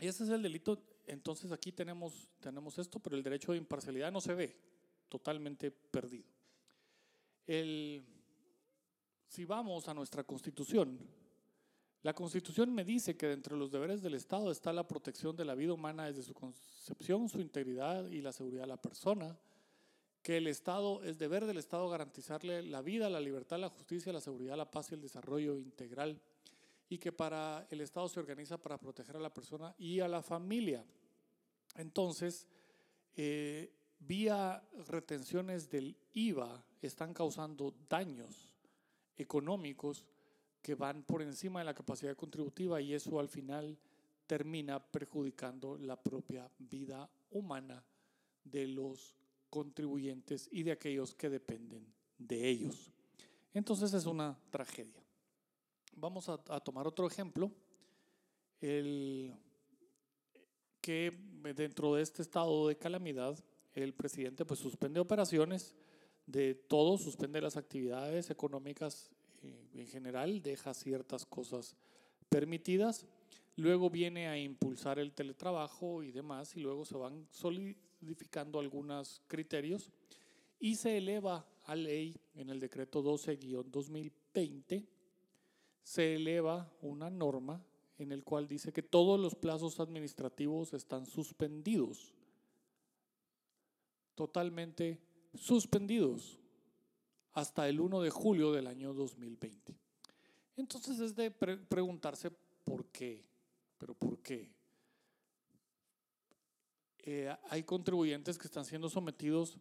Y 0.00 0.06
ese 0.06 0.24
es 0.24 0.30
el 0.30 0.42
delito. 0.42 0.82
Entonces 1.06 1.52
aquí 1.52 1.72
tenemos, 1.72 2.28
tenemos 2.40 2.78
esto, 2.78 2.98
pero 2.98 3.16
el 3.16 3.22
derecho 3.22 3.52
de 3.52 3.58
imparcialidad 3.58 4.10
no 4.10 4.20
se 4.20 4.34
ve, 4.34 4.56
totalmente 5.08 5.70
perdido. 5.70 6.28
El, 7.46 8.02
si 9.28 9.44
vamos 9.44 9.88
a 9.88 9.94
nuestra 9.94 10.24
constitución, 10.24 10.98
la 12.02 12.14
constitución 12.14 12.72
me 12.72 12.84
dice 12.84 13.16
que 13.16 13.28
dentro 13.28 13.56
de 13.56 13.60
los 13.60 13.70
deberes 13.70 14.02
del 14.02 14.14
Estado 14.14 14.50
está 14.50 14.72
la 14.72 14.86
protección 14.86 15.34
de 15.36 15.44
la 15.44 15.54
vida 15.54 15.72
humana 15.72 16.04
desde 16.04 16.22
su 16.22 16.34
concepción, 16.34 17.28
su 17.28 17.40
integridad 17.40 18.08
y 18.10 18.20
la 18.20 18.32
seguridad 18.32 18.62
de 18.62 18.68
la 18.68 18.76
persona, 18.76 19.38
que 20.22 20.38
el 20.38 20.46
Estado, 20.46 21.02
es 21.02 21.18
deber 21.18 21.44
del 21.44 21.58
Estado 21.58 21.88
garantizarle 21.88 22.62
la 22.62 22.82
vida, 22.82 23.10
la 23.10 23.20
libertad, 23.20 23.58
la 23.58 23.68
justicia, 23.68 24.12
la 24.12 24.20
seguridad, 24.20 24.56
la 24.56 24.70
paz 24.70 24.90
y 24.90 24.94
el 24.94 25.00
desarrollo 25.00 25.58
integral, 25.58 26.20
y 26.88 26.98
que 26.98 27.12
para 27.12 27.66
el 27.70 27.80
Estado 27.80 28.08
se 28.08 28.20
organiza 28.20 28.58
para 28.58 28.78
proteger 28.78 29.16
a 29.16 29.20
la 29.20 29.32
persona 29.32 29.74
y 29.78 30.00
a 30.00 30.08
la 30.08 30.22
familia. 30.22 30.84
Entonces, 31.76 32.46
eh, 33.16 33.72
vía 33.98 34.62
retenciones 34.88 35.70
del 35.70 35.96
IVA 36.12 36.64
están 36.82 37.14
causando 37.14 37.74
daños 37.88 38.52
económicos 39.16 40.04
que 40.60 40.74
van 40.74 41.02
por 41.04 41.22
encima 41.22 41.60
de 41.60 41.66
la 41.66 41.74
capacidad 41.74 42.16
contributiva 42.16 42.80
y 42.80 42.94
eso 42.94 43.20
al 43.20 43.28
final 43.28 43.78
termina 44.26 44.80
perjudicando 44.80 45.76
la 45.76 46.00
propia 46.00 46.50
vida 46.58 47.08
humana 47.30 47.84
de 48.42 48.66
los 48.68 49.14
contribuyentes 49.50 50.48
y 50.50 50.62
de 50.62 50.72
aquellos 50.72 51.14
que 51.14 51.28
dependen 51.28 51.86
de 52.18 52.48
ellos. 52.48 52.90
Entonces 53.52 53.92
es 53.92 54.06
una 54.06 54.38
tragedia. 54.50 55.03
Vamos 55.96 56.28
a, 56.28 56.38
tomar 56.60 56.86
otro 56.86 57.06
ejemplo, 57.06 57.50
que 60.80 61.12
dentro 61.54 61.94
de 61.94 62.02
este 62.02 62.22
estado 62.22 62.68
de 62.68 62.76
calamidad 62.76 63.38
el 63.74 63.92
presidente 63.92 64.44
pues 64.44 64.60
suspende 64.60 65.00
operaciones 65.00 65.74
de 66.26 66.54
todo, 66.54 66.96
suspende 66.96 67.40
las 67.40 67.56
actividades 67.56 68.30
económicas 68.30 69.10
eh, 69.42 69.68
en 69.74 69.86
general, 69.86 70.42
deja 70.42 70.72
ciertas 70.74 71.26
cosas 71.26 71.76
permitidas, 72.28 73.06
luego 73.56 73.90
viene 73.90 74.28
a 74.28 74.38
impulsar 74.38 74.98
el 74.98 75.12
teletrabajo 75.12 76.02
y 76.02 76.12
demás, 76.12 76.56
y 76.56 76.60
luego 76.60 76.84
se 76.84 76.96
van 76.96 77.26
solidificando 77.30 78.58
algunos 78.58 79.20
criterios 79.26 79.90
y 80.58 80.76
se 80.76 80.96
eleva 80.96 81.46
a 81.64 81.76
ley 81.76 82.16
en 82.34 82.50
el 82.50 82.60
decreto 82.60 83.02
12-2020, 83.02 84.86
se 85.84 86.16
eleva 86.16 86.68
una 86.82 87.08
norma 87.10 87.64
en 87.98 88.10
el 88.10 88.24
cual 88.24 88.48
dice 88.48 88.72
que 88.72 88.82
todos 88.82 89.20
los 89.20 89.36
plazos 89.36 89.78
administrativos 89.78 90.74
están 90.74 91.06
suspendidos 91.06 92.12
totalmente 94.14 95.00
suspendidos 95.34 96.38
hasta 97.32 97.68
el 97.68 97.80
1 97.80 98.00
de 98.00 98.10
julio 98.10 98.52
del 98.52 98.66
año 98.66 98.94
2020. 98.94 99.76
Entonces 100.56 101.00
es 101.00 101.14
de 101.16 101.30
preguntarse 101.30 102.30
por 102.30 102.86
qué, 102.86 103.24
pero 103.76 103.94
por 103.94 104.20
qué. 104.20 104.52
Eh, 106.98 107.34
hay 107.50 107.64
contribuyentes 107.64 108.38
que 108.38 108.46
están 108.46 108.64
siendo 108.64 108.88
sometidos 108.88 109.58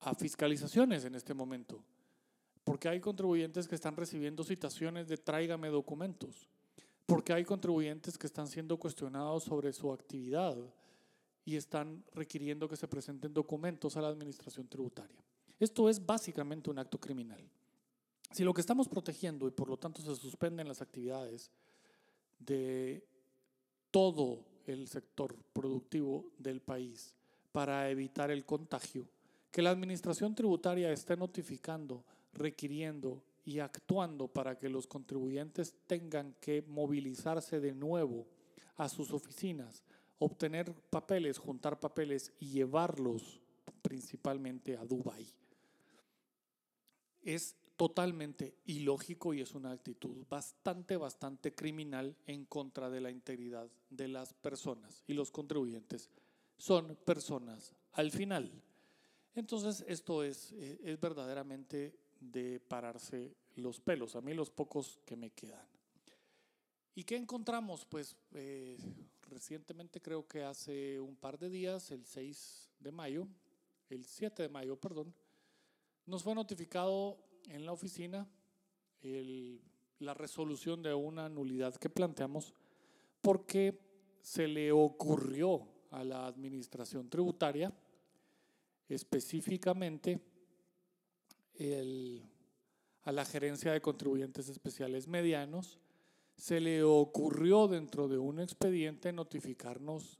a 0.00 0.14
fiscalizaciones 0.14 1.04
en 1.04 1.14
este 1.14 1.34
momento, 1.34 1.84
porque 2.64 2.88
hay 2.88 3.00
contribuyentes 3.00 3.68
que 3.68 3.74
están 3.74 3.96
recibiendo 3.96 4.42
citaciones 4.42 5.08
de 5.08 5.16
tráigame 5.16 5.68
documentos, 5.68 6.48
porque 7.06 7.32
hay 7.32 7.44
contribuyentes 7.44 8.18
que 8.18 8.26
están 8.26 8.48
siendo 8.48 8.78
cuestionados 8.78 9.44
sobre 9.44 9.72
su 9.72 9.92
actividad, 9.92 10.56
y 11.44 11.56
están 11.56 12.02
requiriendo 12.14 12.68
que 12.68 12.76
se 12.76 12.88
presenten 12.88 13.34
documentos 13.34 13.96
a 13.96 14.00
la 14.00 14.08
administración 14.08 14.66
tributaria. 14.66 15.22
Esto 15.60 15.88
es 15.88 16.04
básicamente 16.04 16.70
un 16.70 16.78
acto 16.78 16.98
criminal. 16.98 17.42
Si 18.32 18.42
lo 18.42 18.54
que 18.54 18.60
estamos 18.60 18.88
protegiendo 18.88 19.46
y 19.46 19.50
por 19.50 19.68
lo 19.68 19.76
tanto 19.76 20.02
se 20.02 20.16
suspenden 20.16 20.66
las 20.66 20.82
actividades 20.82 21.50
de 22.38 23.04
todo 23.90 24.40
el 24.66 24.88
sector 24.88 25.36
productivo 25.52 26.30
del 26.38 26.60
país 26.60 27.14
para 27.52 27.90
evitar 27.90 28.30
el 28.30 28.44
contagio, 28.44 29.06
que 29.52 29.62
la 29.62 29.70
administración 29.70 30.34
tributaria 30.34 30.90
esté 30.90 31.16
notificando, 31.16 32.02
requiriendo 32.34 33.22
y 33.44 33.58
actuando 33.58 34.28
para 34.28 34.58
que 34.58 34.68
los 34.68 34.86
contribuyentes 34.86 35.74
tengan 35.86 36.34
que 36.40 36.62
movilizarse 36.62 37.60
de 37.60 37.74
nuevo 37.74 38.26
a 38.76 38.88
sus 38.88 39.12
oficinas 39.12 39.84
obtener 40.18 40.72
papeles, 40.90 41.38
juntar 41.38 41.78
papeles 41.78 42.32
y 42.40 42.50
llevarlos 42.50 43.40
principalmente 43.82 44.76
a 44.76 44.84
Dubái. 44.84 45.26
Es 47.22 47.56
totalmente 47.76 48.56
ilógico 48.66 49.34
y 49.34 49.40
es 49.40 49.54
una 49.54 49.72
actitud 49.72 50.24
bastante, 50.28 50.96
bastante 50.96 51.54
criminal 51.54 52.16
en 52.26 52.44
contra 52.44 52.88
de 52.88 53.00
la 53.00 53.10
integridad 53.10 53.68
de 53.90 54.08
las 54.08 54.32
personas 54.32 55.02
y 55.06 55.14
los 55.14 55.30
contribuyentes 55.30 56.08
son 56.56 56.96
personas 57.04 57.74
al 57.92 58.10
final. 58.10 58.50
Entonces 59.34 59.84
esto 59.88 60.22
es, 60.22 60.52
eh, 60.52 60.78
es 60.84 61.00
verdaderamente 61.00 61.98
de 62.32 62.60
pararse 62.60 63.36
los 63.56 63.80
pelos, 63.80 64.16
a 64.16 64.20
mí 64.20 64.34
los 64.34 64.50
pocos 64.50 65.00
que 65.04 65.16
me 65.16 65.30
quedan. 65.30 65.66
¿Y 66.94 67.04
qué 67.04 67.16
encontramos? 67.16 67.84
Pues 67.84 68.16
eh, 68.32 68.78
recientemente, 69.28 70.00
creo 70.00 70.26
que 70.26 70.44
hace 70.44 71.00
un 71.00 71.16
par 71.16 71.38
de 71.38 71.50
días, 71.50 71.90
el 71.90 72.04
6 72.04 72.70
de 72.78 72.92
mayo, 72.92 73.26
el 73.90 74.04
7 74.04 74.42
de 74.42 74.48
mayo, 74.48 74.76
perdón, 74.76 75.14
nos 76.06 76.22
fue 76.22 76.34
notificado 76.34 77.18
en 77.48 77.66
la 77.66 77.72
oficina 77.72 78.28
la 79.98 80.14
resolución 80.14 80.82
de 80.82 80.94
una 80.94 81.28
nulidad 81.28 81.74
que 81.74 81.90
planteamos 81.90 82.54
porque 83.20 83.78
se 84.22 84.48
le 84.48 84.72
ocurrió 84.72 85.66
a 85.90 86.02
la 86.04 86.26
administración 86.26 87.10
tributaria 87.10 87.72
específicamente 88.88 90.20
a 93.04 93.12
la 93.12 93.24
gerencia 93.24 93.72
de 93.72 93.80
contribuyentes 93.80 94.48
especiales 94.48 95.06
medianos 95.06 95.78
se 96.36 96.60
le 96.60 96.82
ocurrió 96.82 97.68
dentro 97.68 98.08
de 98.08 98.18
un 98.18 98.40
expediente 98.40 99.12
notificarnos 99.12 100.18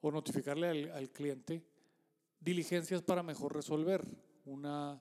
o 0.00 0.10
notificarle 0.10 0.90
al, 0.92 1.10
cliente 1.10 1.62
diligencias 2.40 3.02
para 3.02 3.22
mejor 3.22 3.54
resolver. 3.54 4.06
Una 4.46 5.00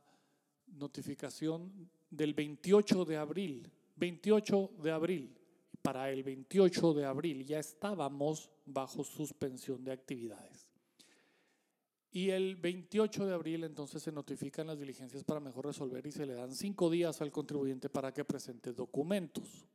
notificación 0.67 1.89
del 2.09 2.33
28 2.33 3.05
de 3.05 3.17
abril. 3.17 3.71
28 3.95 4.71
de 4.81 4.91
abril. 4.91 5.35
Para 5.81 6.11
el 6.11 6.23
28 6.23 6.93
de 6.93 7.05
abril 7.05 7.45
ya 7.45 7.59
estábamos 7.59 8.49
bajo 8.65 9.03
suspensión 9.03 9.83
de 9.83 9.93
actividades. 9.93 10.68
Y 12.11 12.31
el 12.31 12.55
28 12.55 13.25
de 13.25 13.33
abril 13.33 13.63
entonces 13.63 14.01
se 14.01 14.11
notifican 14.11 14.67
las 14.67 14.79
diligencias 14.79 15.23
para 15.23 15.39
mejor 15.39 15.67
resolver 15.67 16.05
y 16.07 16.11
se 16.11 16.25
le 16.25 16.33
dan 16.33 16.55
cinco 16.55 16.89
días 16.89 17.21
al 17.21 17.31
contribuyente 17.31 17.87
para 17.89 18.11
que 18.11 18.25
presente 18.25 18.73
documentos. 18.73 19.65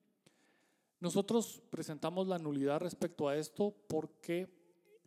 Nosotros 0.99 1.63
presentamos 1.71 2.27
la 2.27 2.39
nulidad 2.39 2.81
respecto 2.81 3.29
a 3.29 3.37
esto 3.37 3.75
porque 3.87 4.49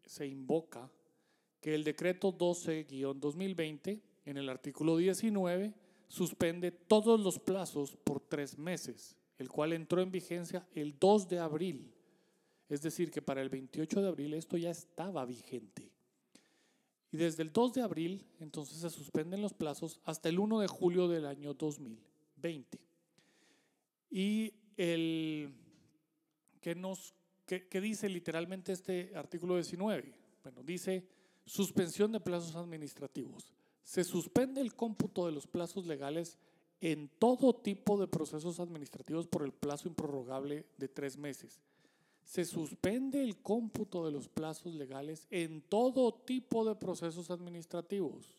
se 0.05 0.25
invoca 0.25 0.89
que 1.60 1.75
el 1.75 1.84
decreto 1.84 2.38
12-2020, 2.38 4.01
en 4.25 4.38
el 4.38 4.48
artículo 4.48 4.96
19, 4.96 5.74
suspende 6.07 6.72
todos 6.72 7.19
los 7.19 7.39
plazos 7.39 7.98
por 7.98 8.22
tres 8.22 8.57
meses, 8.57 9.17
el 9.38 9.50
cual 9.50 9.74
entró 9.74 10.01
en 10.01 10.12
vigencia 10.12 10.65
el 10.74 10.98
2 10.98 11.27
de 11.27 11.39
abril. 11.39 11.91
Es 12.69 12.81
decir, 12.81 13.12
que 13.12 13.22
para 13.22 13.41
el 13.41 13.50
28 13.50 14.01
de 14.01 14.07
abril 14.07 14.34
esto 14.34 14.57
ya 14.57 14.69
estaba 14.69 15.25
vigente. 15.25 15.87
Y 17.12 17.18
desde 17.18 17.44
el 17.44 17.54
2 17.54 17.74
de 17.74 17.82
abril, 17.82 18.26
entonces 18.40 18.80
se 18.80 18.90
suspenden 18.90 19.42
los 19.42 19.54
plazos 19.54 20.00
hasta 20.04 20.30
el 20.30 20.40
1 20.40 20.60
de 20.60 20.68
julio 20.68 21.08
del 21.08 21.26
año 21.26 21.54
2020. 21.54 22.80
Y 24.10 24.54
el 24.76 25.54
¿Qué, 26.68 26.76
nos, 26.76 27.14
dice 27.72 28.10
literalmente 28.10 28.74
este 28.74 29.14
artículo 29.16 29.56
19? 29.56 30.14
Bueno, 30.44 30.64
dice 30.64 31.08
suspensión 31.46 32.12
de 32.12 32.20
plazos 32.20 32.56
administrativos. 32.58 33.54
Se 33.84 34.04
suspende 34.04 34.60
el 34.60 34.76
cómputo 34.76 35.26
de 35.26 35.32
los 35.32 35.48
plazos 35.48 35.86
legales 35.86 36.38
en 36.82 37.10
todo 37.20 37.56
tipo 37.56 37.98
de 37.98 38.08
procesos 38.08 38.60
administrativos 38.60 39.28
por 39.28 39.44
el 39.44 39.54
plazo 39.54 39.88
improrrogable 39.88 40.66
de 40.78 40.90
tres 40.90 41.18
meses. 41.18 41.62
Se 42.27 42.43
suspende 42.43 43.24
el 43.24 43.38
cómputo 43.38 44.05
de 44.05 44.12
los 44.12 44.27
plazos 44.27 44.75
legales 44.75 45.25
en 45.29 45.62
todo 45.62 46.13
tipo 46.13 46.65
de 46.65 46.75
procesos 46.75 47.31
administrativos, 47.31 48.38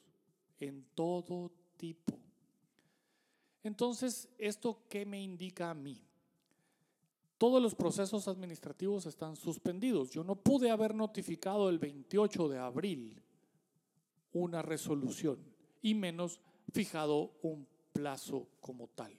en 0.60 0.84
todo 0.94 1.50
tipo. 1.78 2.12
Entonces, 3.62 4.28
¿esto 4.36 4.82
qué 4.90 5.06
me 5.06 5.22
indica 5.22 5.70
a 5.70 5.74
mí? 5.74 6.04
Todos 7.38 7.62
los 7.62 7.74
procesos 7.74 8.28
administrativos 8.28 9.06
están 9.06 9.36
suspendidos. 9.36 10.10
Yo 10.10 10.22
no 10.22 10.36
pude 10.36 10.70
haber 10.70 10.94
notificado 10.94 11.70
el 11.70 11.78
28 11.78 12.46
de 12.50 12.58
abril 12.58 13.22
una 14.34 14.60
resolución 14.60 15.38
y 15.80 15.94
menos 15.94 16.42
fijado 16.74 17.32
un 17.40 17.66
plazo 17.94 18.48
como 18.60 18.88
tal. 18.88 19.18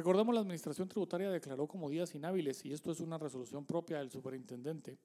Recordemos, 0.00 0.34
la 0.34 0.40
Administración 0.40 0.88
Tributaria 0.88 1.30
declaró 1.30 1.68
como 1.68 1.90
días 1.90 2.14
inhábiles, 2.14 2.64
y 2.64 2.72
esto 2.72 2.90
es 2.90 3.00
una 3.00 3.18
resolución 3.18 3.66
propia 3.66 3.98
del 3.98 4.10
superintendente, 4.10 4.96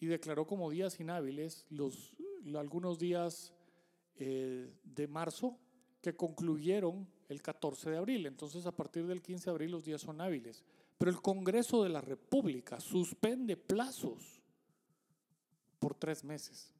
y 0.00 0.06
declaró 0.06 0.44
como 0.44 0.68
días 0.70 0.98
inhábiles 0.98 1.66
los, 1.70 2.16
algunos 2.56 2.98
días 2.98 3.52
eh, 4.16 4.74
de 4.82 5.06
marzo 5.06 5.56
que 6.02 6.16
concluyeron 6.16 7.06
el 7.28 7.42
14 7.42 7.90
de 7.90 7.96
abril. 7.98 8.26
Entonces, 8.26 8.66
a 8.66 8.74
partir 8.74 9.06
del 9.06 9.22
15 9.22 9.44
de 9.44 9.50
abril 9.52 9.70
los 9.70 9.84
días 9.84 10.00
son 10.00 10.20
hábiles. 10.20 10.64
Pero 10.98 11.12
el 11.12 11.22
Congreso 11.22 11.84
de 11.84 11.90
la 11.90 12.00
República 12.00 12.80
suspende 12.80 13.56
plazos 13.56 14.42
por 15.78 15.94
tres 15.94 16.24
meses. 16.24 16.74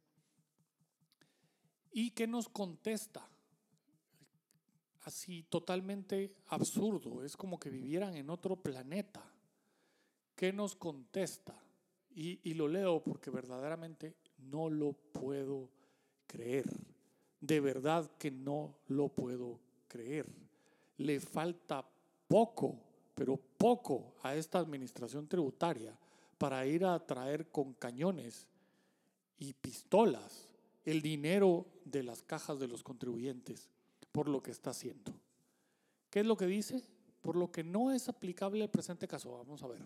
¿Y 1.93 2.11
qué 2.11 2.27
nos 2.27 2.49
contesta? 2.49 3.29
Así 5.01 5.43
totalmente 5.43 6.35
absurdo, 6.47 7.23
es 7.23 7.35
como 7.35 7.59
que 7.59 7.69
vivieran 7.69 8.15
en 8.15 8.29
otro 8.29 8.55
planeta. 8.55 9.23
¿Qué 10.35 10.53
nos 10.53 10.75
contesta? 10.75 11.57
Y, 12.13 12.53
lo 12.53 12.67
leo 12.67 13.01
porque 13.01 13.31
verdaderamente 13.31 14.15
no 14.37 14.69
lo 14.69 14.93
puedo 14.93 15.69
creer. 16.27 16.65
De 17.39 17.59
verdad 17.59 18.11
que 18.17 18.29
no 18.29 18.75
lo 18.87 19.09
puedo 19.09 19.59
creer. 19.87 20.27
Le 20.97 21.19
falta 21.19 21.87
poco 22.27 22.91
pero 23.21 23.37
poco 23.37 24.15
a 24.23 24.35
esta 24.35 24.57
administración 24.57 25.27
tributaria 25.27 25.95
para 26.39 26.65
ir 26.65 26.85
a 26.85 26.97
traer 27.05 27.51
con 27.51 27.73
cañones 27.73 28.47
y 29.37 29.53
pistolas 29.53 30.49
el 30.85 31.03
dinero 31.03 31.67
de 31.85 32.01
las 32.01 32.23
cajas 32.23 32.57
de 32.57 32.67
los 32.67 32.81
contribuyentes 32.81 33.69
por 34.11 34.27
lo 34.27 34.41
que 34.41 34.51
está 34.51 34.71
haciendo. 34.71 35.13
¿Qué 36.09 36.21
es 36.21 36.25
lo 36.25 36.37
que 36.37 36.47
dice? 36.47 36.83
Por 37.21 37.35
lo 37.35 37.51
que 37.51 37.63
no 37.63 37.91
es 37.91 38.09
aplicable 38.09 38.63
el 38.63 38.69
presente 38.69 39.07
caso. 39.07 39.31
Vamos 39.31 39.63
a 39.63 39.67
ver. 39.67 39.81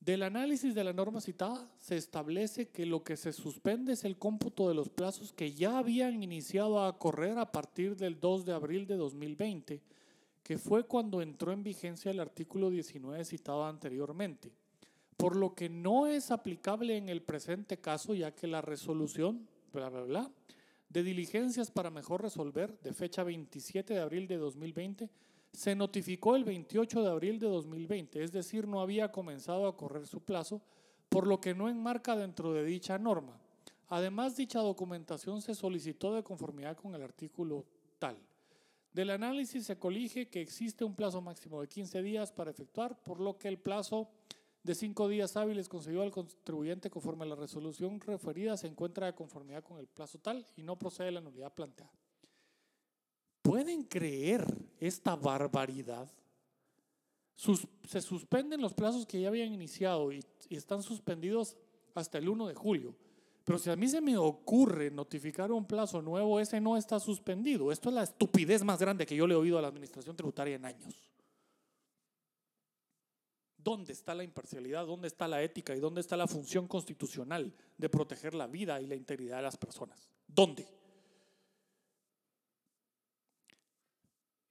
Del 0.00 0.24
análisis 0.24 0.74
de 0.74 0.82
la 0.82 0.92
norma 0.92 1.20
citada 1.20 1.70
se 1.78 1.96
establece 1.96 2.68
que 2.68 2.86
lo 2.86 3.04
que 3.04 3.16
se 3.16 3.32
suspende 3.32 3.92
es 3.92 4.04
el 4.04 4.18
cómputo 4.18 4.68
de 4.68 4.74
los 4.74 4.88
plazos 4.88 5.32
que 5.32 5.52
ya 5.52 5.78
habían 5.78 6.22
iniciado 6.22 6.84
a 6.84 6.98
correr 6.98 7.38
a 7.38 7.52
partir 7.52 7.96
del 7.96 8.18
2 8.18 8.44
de 8.44 8.52
abril 8.52 8.86
de 8.86 8.96
2020 8.96 9.80
que 10.42 10.58
fue 10.58 10.84
cuando 10.84 11.22
entró 11.22 11.52
en 11.52 11.62
vigencia 11.62 12.10
el 12.10 12.20
artículo 12.20 12.70
19 12.70 13.24
citado 13.24 13.64
anteriormente, 13.64 14.50
por 15.16 15.36
lo 15.36 15.54
que 15.54 15.68
no 15.68 16.06
es 16.06 16.30
aplicable 16.30 16.96
en 16.96 17.08
el 17.08 17.22
presente 17.22 17.78
caso, 17.78 18.14
ya 18.14 18.34
que 18.34 18.46
la 18.46 18.60
resolución, 18.60 19.46
bla, 19.72 19.88
bla, 19.88 20.02
bla, 20.02 20.30
de 20.92 21.02
diligencias 21.02 21.70
para 21.70 21.90
mejor 21.90 22.20
resolver, 22.20 22.78
de 22.80 22.92
fecha 22.92 23.24
27 23.24 23.94
de 23.94 24.00
abril 24.00 24.28
de 24.28 24.36
2020, 24.36 25.08
se 25.50 25.74
notificó 25.74 26.36
el 26.36 26.44
28 26.44 27.02
de 27.02 27.10
abril 27.10 27.38
de 27.38 27.46
2020, 27.46 28.22
es 28.22 28.32
decir, 28.32 28.68
no 28.68 28.80
había 28.80 29.10
comenzado 29.10 29.66
a 29.66 29.76
correr 29.76 30.06
su 30.06 30.20
plazo, 30.20 30.60
por 31.08 31.26
lo 31.26 31.40
que 31.40 31.54
no 31.54 31.68
enmarca 31.68 32.14
dentro 32.14 32.52
de 32.52 32.64
dicha 32.64 32.98
norma. 32.98 33.40
Además, 33.88 34.36
dicha 34.36 34.60
documentación 34.60 35.40
se 35.40 35.54
solicitó 35.54 36.14
de 36.14 36.22
conformidad 36.22 36.76
con 36.76 36.94
el 36.94 37.02
artículo 37.02 37.64
tal. 37.98 38.18
Del 38.92 39.10
análisis 39.10 39.64
se 39.64 39.78
colige 39.78 40.28
que 40.28 40.42
existe 40.42 40.84
un 40.84 40.94
plazo 40.94 41.22
máximo 41.22 41.62
de 41.62 41.68
15 41.68 42.02
días 42.02 42.32
para 42.32 42.50
efectuar, 42.50 43.02
por 43.02 43.20
lo 43.20 43.38
que 43.38 43.48
el 43.48 43.58
plazo 43.58 44.10
de 44.62 44.74
5 44.74 45.08
días 45.08 45.36
hábiles 45.36 45.68
concedido 45.68 46.02
al 46.02 46.10
contribuyente 46.10 46.90
conforme 46.90 47.24
a 47.24 47.28
la 47.28 47.34
resolución 47.34 48.00
referida 48.00 48.56
se 48.56 48.68
encuentra 48.68 49.06
de 49.06 49.14
conformidad 49.14 49.64
con 49.64 49.78
el 49.78 49.86
plazo 49.86 50.18
tal 50.18 50.46
y 50.56 50.62
no 50.62 50.78
procede 50.78 51.10
la 51.10 51.20
nulidad 51.20 51.52
planteada. 51.52 51.92
¿Pueden 53.42 53.84
creer 53.84 54.46
esta 54.78 55.16
barbaridad? 55.16 56.10
se 57.88 58.00
suspenden 58.00 58.60
los 58.60 58.72
plazos 58.72 59.04
que 59.04 59.20
ya 59.20 59.26
habían 59.26 59.52
iniciado 59.52 60.12
y 60.12 60.24
están 60.48 60.80
suspendidos 60.80 61.56
hasta 61.94 62.18
el 62.18 62.28
1 62.28 62.46
de 62.46 62.54
julio. 62.54 62.94
Pero 63.44 63.58
si 63.58 63.70
a 63.70 63.76
mí 63.76 63.88
se 63.88 64.00
me 64.00 64.16
ocurre 64.16 64.90
notificar 64.90 65.50
un 65.50 65.66
plazo 65.66 66.00
nuevo, 66.00 66.38
ese 66.38 66.60
no 66.60 66.76
está 66.76 67.00
suspendido. 67.00 67.72
Esto 67.72 67.88
es 67.88 67.94
la 67.94 68.04
estupidez 68.04 68.62
más 68.62 68.78
grande 68.78 69.06
que 69.06 69.16
yo 69.16 69.26
le 69.26 69.34
he 69.34 69.36
oído 69.36 69.58
a 69.58 69.62
la 69.62 69.68
administración 69.68 70.14
tributaria 70.14 70.54
en 70.54 70.64
años. 70.64 71.11
¿Dónde 73.62 73.92
está 73.92 74.14
la 74.14 74.24
imparcialidad? 74.24 74.86
¿Dónde 74.86 75.08
está 75.08 75.28
la 75.28 75.42
ética? 75.42 75.74
¿Y 75.74 75.80
dónde 75.80 76.00
está 76.00 76.16
la 76.16 76.26
función 76.26 76.66
constitucional 76.66 77.54
de 77.78 77.88
proteger 77.88 78.34
la 78.34 78.46
vida 78.46 78.80
y 78.80 78.86
la 78.86 78.94
integridad 78.94 79.36
de 79.36 79.42
las 79.42 79.56
personas? 79.56 80.10
¿Dónde? 80.26 80.66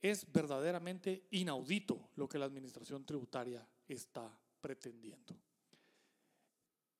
Es 0.01 0.31
verdaderamente 0.31 1.27
inaudito 1.31 2.09
lo 2.15 2.27
que 2.27 2.39
la 2.39 2.45
administración 2.45 3.05
tributaria 3.05 3.67
está 3.87 4.31
pretendiendo. 4.61 5.35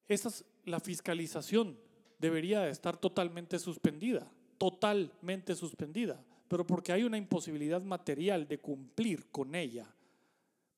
Esa 0.08 0.28
es 0.30 0.46
la 0.66 0.80
fiscalización 0.80 1.78
debería 2.20 2.70
estar 2.70 2.98
totalmente 2.98 3.58
suspendida, 3.58 4.30
totalmente 4.58 5.56
suspendida, 5.56 6.24
pero 6.48 6.68
porque 6.68 6.92
hay 6.92 7.04
una 7.04 7.18
imposibilidad 7.18 7.82
material 7.82 8.48
de 8.48 8.60
cumplir 8.60 9.32
con 9.32 9.56
ella. 9.56 9.88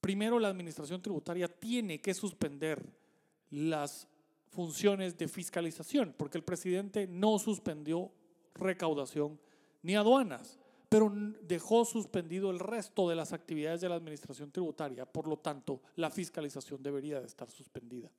Primero 0.04 0.38
la 0.38 0.50
administración 0.50 1.02
tributaria 1.02 1.48
tiene 1.48 2.02
que 2.02 2.13
suspender 2.13 2.86
las 3.52 4.06
funciones 4.50 5.18
de 5.18 5.30
fiscalización, 5.30 6.13
porque 6.18 6.38
el 6.38 6.44
presidente 6.44 7.08
no 7.08 7.39
suspendió 7.39 8.12
recaudación 8.54 9.39
ni 9.82 9.96
aduanas, 9.96 10.60
pero 10.89 11.10
dejó 11.44 11.86
suspendido 11.86 12.52
el 12.52 12.60
resto 12.60 13.08
de 13.08 13.16
las 13.16 13.32
actividades 13.32 13.80
de 13.80 13.88
la 13.88 13.96
administración 13.96 14.52
tributaria, 14.52 15.06
por 15.06 15.26
lo 15.26 15.38
tanto 15.38 15.80
la 15.96 16.10
fiscalización 16.10 16.84
debería 16.84 17.22
de 17.22 17.28
estar 17.28 17.50
suspendida. 17.50 18.12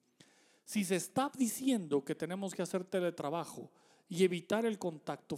Si 0.64 0.85
se 0.85 0.97
está 0.97 1.31
diciendo 1.37 2.03
que 2.03 2.14
tenemos 2.14 2.55
que 2.55 2.62
hacer 2.62 2.85
teletrabajo 2.85 3.70
y 4.09 4.25
evitar 4.25 4.64
el 4.64 4.79
contacto 4.79 5.37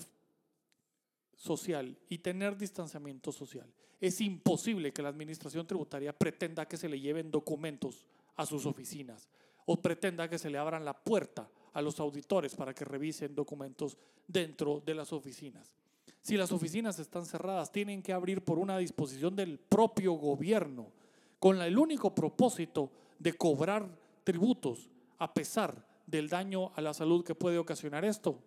social 1.37 1.97
y 2.09 2.19
tener 2.19 2.57
distanciamiento 2.57 3.31
social, 3.31 3.73
es 4.01 4.21
imposible 4.21 4.93
que 4.93 5.03
la 5.03 5.09
administración 5.09 5.67
tributaria 5.67 6.13
pretenda 6.13 6.67
que 6.67 6.77
se 6.77 6.89
le 6.89 7.01
lleven 7.01 7.31
documentos 7.31 8.07
a 8.37 8.45
sus 8.45 8.67
oficinas 8.67 9.29
o 9.65 9.81
pretenda 9.81 10.29
que 10.29 10.39
se 10.39 10.51
le 10.51 10.59
abran 10.59 10.85
la 10.85 10.95
puerta 10.95 11.49
a 11.73 11.83
los 11.83 12.01
auditores 12.01 12.55
para 12.55 12.75
que 12.75 12.85
revisen 12.85 13.35
documentos 13.35 13.97
dentro 14.27 14.83
de 14.85 14.95
las 14.95 15.13
oficinas. 15.13 15.73
Si 16.21 16.37
las 16.37 16.53
oficinas 16.53 16.99
están 16.99 17.25
cerradas, 17.25 17.71
tienen 17.71 18.03
que 18.03 18.13
abrir 18.13 18.43
por 18.43 18.59
una 18.59 18.79
disposición 18.79 19.37
del 19.37 19.59
propio 19.59 20.15
gobierno, 20.15 20.91
con 21.39 21.61
el 21.61 21.79
único 21.79 22.15
propósito 22.15 22.91
de 23.19 23.33
cobrar 23.35 23.89
tributos 24.25 24.91
a 25.19 25.33
pesar 25.33 25.87
del 26.07 26.29
daño 26.29 26.73
a 26.75 26.81
la 26.81 26.95
salud 26.95 27.25
que 27.25 27.35
puede 27.35 27.59
ocasionar 27.59 28.05
esto, 28.05 28.39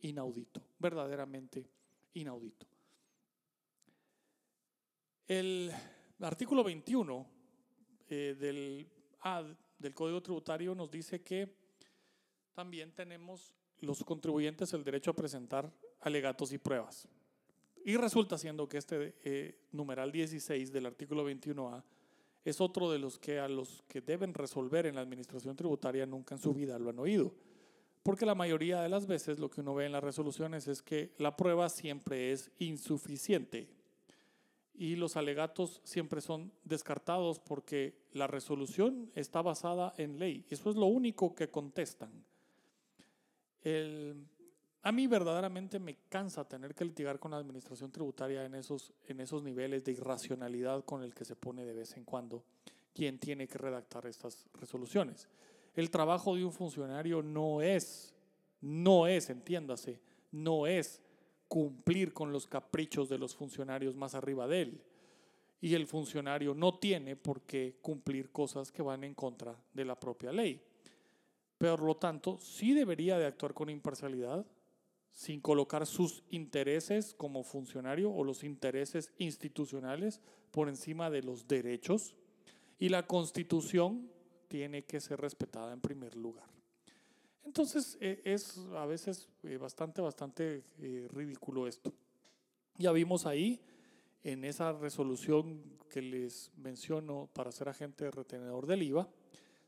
inaudito, 0.00 0.62
verdaderamente 0.78 1.75
inaudito. 2.16 2.66
El 5.26 5.72
artículo 6.20 6.62
21 6.64 7.26
eh, 8.08 8.36
del, 8.38 8.88
del 9.78 9.94
Código 9.94 10.22
Tributario 10.22 10.74
nos 10.74 10.90
dice 10.90 11.22
que 11.22 11.52
también 12.54 12.92
tenemos 12.92 13.52
los 13.80 14.02
contribuyentes 14.04 14.72
el 14.72 14.84
derecho 14.84 15.10
a 15.10 15.16
presentar 15.16 15.70
alegatos 16.00 16.52
y 16.52 16.58
pruebas. 16.58 17.08
Y 17.84 17.96
resulta 17.96 18.38
siendo 18.38 18.68
que 18.68 18.78
este 18.78 19.14
eh, 19.22 19.66
numeral 19.72 20.10
16 20.10 20.72
del 20.72 20.86
artículo 20.86 21.28
21A 21.28 21.84
es 22.44 22.60
otro 22.60 22.90
de 22.90 22.98
los 22.98 23.18
que 23.18 23.40
a 23.40 23.48
los 23.48 23.82
que 23.88 24.00
deben 24.00 24.32
resolver 24.32 24.86
en 24.86 24.94
la 24.94 25.00
administración 25.02 25.56
tributaria 25.56 26.06
nunca 26.06 26.34
en 26.34 26.40
su 26.40 26.54
vida 26.54 26.78
lo 26.78 26.90
han 26.90 26.98
oído. 26.98 27.34
Porque 28.06 28.24
la 28.24 28.36
mayoría 28.36 28.82
de 28.82 28.88
las 28.88 29.08
veces 29.08 29.40
lo 29.40 29.50
que 29.50 29.62
uno 29.62 29.74
ve 29.74 29.86
en 29.86 29.90
las 29.90 30.04
resoluciones 30.04 30.68
es 30.68 30.80
que 30.80 31.10
la 31.18 31.36
prueba 31.36 31.68
siempre 31.68 32.30
es 32.30 32.52
insuficiente 32.60 33.68
y 34.74 34.94
los 34.94 35.16
alegatos 35.16 35.80
siempre 35.82 36.20
son 36.20 36.52
descartados 36.62 37.40
porque 37.40 37.98
la 38.12 38.28
resolución 38.28 39.10
está 39.16 39.42
basada 39.42 39.92
en 39.96 40.20
ley. 40.20 40.46
Eso 40.50 40.70
es 40.70 40.76
lo 40.76 40.86
único 40.86 41.34
que 41.34 41.50
contestan. 41.50 42.12
El 43.64 44.24
A 44.82 44.92
mí 44.92 45.08
verdaderamente 45.08 45.80
me 45.80 45.96
cansa 46.08 46.46
tener 46.46 46.76
que 46.76 46.84
litigar 46.84 47.18
con 47.18 47.32
la 47.32 47.38
administración 47.38 47.90
tributaria 47.90 48.44
en 48.44 48.54
esos, 48.54 48.92
en 49.08 49.18
esos 49.18 49.42
niveles 49.42 49.82
de 49.82 49.90
irracionalidad 49.90 50.84
con 50.84 51.02
el 51.02 51.12
que 51.12 51.24
se 51.24 51.34
pone 51.34 51.64
de 51.64 51.72
vez 51.72 51.96
en 51.96 52.04
cuando 52.04 52.44
quien 52.94 53.18
tiene 53.18 53.48
que 53.48 53.58
redactar 53.58 54.06
estas 54.06 54.46
resoluciones. 54.60 55.28
El 55.76 55.90
trabajo 55.90 56.34
de 56.34 56.44
un 56.44 56.52
funcionario 56.52 57.22
no 57.22 57.60
es, 57.60 58.14
no 58.62 59.06
es, 59.06 59.28
entiéndase, 59.28 60.00
no 60.32 60.66
es 60.66 61.02
cumplir 61.48 62.14
con 62.14 62.32
los 62.32 62.46
caprichos 62.46 63.10
de 63.10 63.18
los 63.18 63.36
funcionarios 63.36 63.94
más 63.94 64.14
arriba 64.14 64.48
de 64.48 64.62
él. 64.62 64.80
Y 65.60 65.74
el 65.74 65.86
funcionario 65.86 66.54
no 66.54 66.78
tiene 66.78 67.14
por 67.14 67.42
qué 67.42 67.76
cumplir 67.82 68.30
cosas 68.30 68.72
que 68.72 68.82
van 68.82 69.04
en 69.04 69.14
contra 69.14 69.54
de 69.74 69.84
la 69.84 70.00
propia 70.00 70.32
ley. 70.32 70.62
Por 71.58 71.82
lo 71.82 71.96
tanto, 71.96 72.38
sí 72.40 72.72
debería 72.72 73.18
de 73.18 73.26
actuar 73.26 73.52
con 73.52 73.68
imparcialidad, 73.68 74.46
sin 75.12 75.40
colocar 75.40 75.86
sus 75.86 76.22
intereses 76.30 77.14
como 77.14 77.42
funcionario 77.42 78.10
o 78.10 78.24
los 78.24 78.44
intereses 78.44 79.12
institucionales 79.18 80.20
por 80.50 80.68
encima 80.68 81.10
de 81.10 81.22
los 81.22 81.46
derechos. 81.46 82.14
Y 82.78 82.90
la 82.90 83.06
constitución 83.06 84.10
tiene 84.48 84.84
que 84.84 85.00
ser 85.00 85.20
respetada 85.20 85.72
en 85.72 85.80
primer 85.80 86.16
lugar. 86.16 86.48
Entonces 87.44 87.96
e, 88.00 88.20
es 88.24 88.58
a 88.74 88.86
veces 88.86 89.28
eh, 89.44 89.56
bastante, 89.56 90.00
bastante 90.00 90.64
eh, 90.78 91.08
ridículo 91.12 91.66
esto. 91.66 91.92
Ya 92.76 92.92
vimos 92.92 93.26
ahí 93.26 93.60
en 94.22 94.44
esa 94.44 94.72
resolución 94.72 95.62
que 95.88 96.02
les 96.02 96.50
menciono 96.56 97.28
para 97.32 97.52
ser 97.52 97.68
agente 97.68 98.10
retenedor 98.10 98.66
del 98.66 98.82
IVA, 98.82 99.08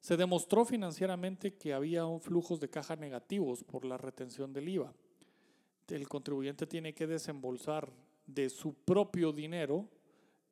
se 0.01 0.17
demostró 0.17 0.65
financieramente 0.65 1.55
que 1.55 1.73
había 1.73 2.05
un 2.07 2.21
flujos 2.21 2.61
de 2.61 2.69
caja 2.69 2.97
negativos 2.97 3.65
por 3.65 3.85
la 3.85 3.97
retención 3.97 4.53
del 4.53 4.69
IVA. 4.69 4.93
El 5.89 6.09
contribuyente 6.09 6.67
tiene 6.67 6.93
que 6.93 7.07
desembolsar 7.07 7.91
de 8.27 8.51
su 8.51 8.75
propio 8.75 9.33
dinero 9.33 9.89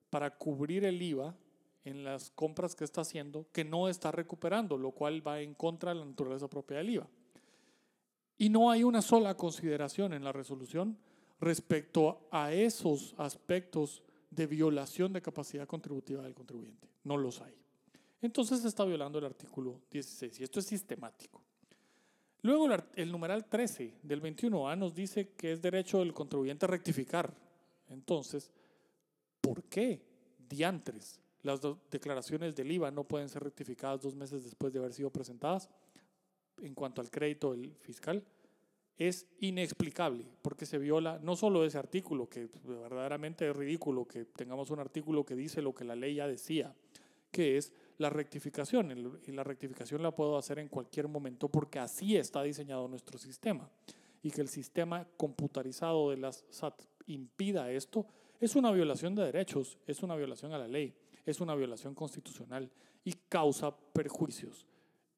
para 0.09 0.37
cubrir 0.37 0.85
el 0.85 1.01
IVA 1.03 1.37
en 1.87 2.03
las 2.03 2.31
compras 2.31 2.75
que 2.75 2.83
está 2.83 3.03
haciendo 3.03 3.47
que 3.53 3.65
no 3.65 3.89
está 3.89 4.11
recuperando, 4.11 4.77
lo 4.77 4.91
cual 4.91 5.27
va 5.27 5.41
en 5.41 5.55
contra 5.55 5.95
de 5.95 6.01
la 6.01 6.05
naturaleza 6.05 6.49
propia 6.49 6.79
del 6.79 6.91
IVA. 6.91 7.09
Y 8.39 8.49
no 8.49 8.71
hay 8.71 8.83
una 8.83 9.01
sola 9.01 9.37
consideración 9.37 10.13
en 10.13 10.25
la 10.25 10.33
resolución 10.33 10.99
respecto 11.41 12.27
a 12.33 12.53
esos 12.53 13.15
aspectos 13.19 14.03
de 14.31 14.49
violación 14.49 15.13
de 15.13 15.23
capacidad 15.23 15.67
contributiva 15.67 16.25
del 16.25 16.35
contribuyente. 16.35 16.89
No 17.05 17.17
los 17.17 17.41
hay. 17.41 17.55
Entonces 18.21 18.63
se 18.63 18.69
está 18.69 18.85
violando 18.85 19.21
el 19.21 19.25
artículo 19.25 19.81
16 19.89 20.41
y 20.41 20.43
esto 20.43 20.59
es 20.59 20.67
sistemático. 20.67 21.41
Luego 22.43 22.69
el 22.97 23.13
numeral 23.13 23.45
13 23.45 24.01
del 24.03 24.21
21A 24.21 24.77
nos 24.77 24.93
dice 24.93 25.35
que 25.37 25.53
es 25.53 25.63
derecho 25.63 26.01
del 26.01 26.13
contribuyente 26.13 26.67
rectificar. 26.67 27.33
Entonces, 27.89 28.51
¿por 29.41 29.63
qué 29.65 30.03
diantres 30.49 31.21
las 31.47 31.61
declaraciones 31.91 32.55
del 32.55 32.71
IVA 32.71 32.91
no 32.91 33.05
pueden 33.05 33.29
ser 33.29 33.43
rectificadas 33.43 34.03
dos 34.03 34.15
meses 34.15 34.45
después 34.45 34.73
de 34.73 34.81
haber 34.81 34.93
sido 34.93 35.11
presentadas 35.11 35.71
en 36.61 36.75
cuanto 36.75 37.01
al 37.01 37.11
crédito 37.11 37.53
del 37.53 37.75
fiscal? 37.77 38.25
es 38.99 39.27
inexplicable 39.41 40.25
porque 40.43 40.65
se 40.65 40.79
viola 40.79 41.19
no 41.23 41.37
solo 41.37 41.65
ese 41.65 41.79
artículo, 41.79 42.29
que 42.29 42.49
verdaderamente 42.65 43.49
es 43.49 43.55
ridículo 43.55 44.07
que 44.07 44.25
tengamos 44.25 44.71
un 44.71 44.79
artículo 44.79 45.25
que 45.25 45.37
dice 45.37 45.61
lo 45.61 45.75
que 45.75 45.85
la 45.85 45.95
ley 45.95 46.15
ya 46.17 46.27
decía, 46.27 46.75
que 47.31 47.59
es 47.59 47.73
la 47.99 48.09
rectificación. 48.09 49.21
Y 49.27 49.33
la 49.33 49.45
rectificación 49.45 50.03
la 50.03 50.15
puedo 50.15 50.39
hacer 50.39 50.59
en 50.59 50.69
cualquier 50.69 51.09
momento 51.09 51.49
porque 51.49 51.79
así 51.79 52.17
está 52.17 52.43
diseñado 52.43 52.89
nuestro 52.89 53.19
sistema. 53.19 53.69
Y 54.23 54.31
que 54.31 54.41
el 54.41 54.49
sistema 54.49 55.07
computarizado 55.17 56.11
de 56.11 56.17
las 56.17 56.45
SAT 56.49 56.83
impida 57.07 57.71
esto 57.71 58.07
es 58.41 58.57
una 58.57 58.71
violación 58.71 59.15
de 59.15 59.25
derechos, 59.25 59.79
es 59.87 60.03
una 60.03 60.17
violación 60.17 60.53
a 60.53 60.59
la 60.59 60.67
ley, 60.67 60.95
es 61.27 61.41
una 61.41 61.55
violación 61.55 61.95
constitucional 61.95 62.71
y 63.05 63.13
causa 63.29 63.77
perjuicios 63.77 64.67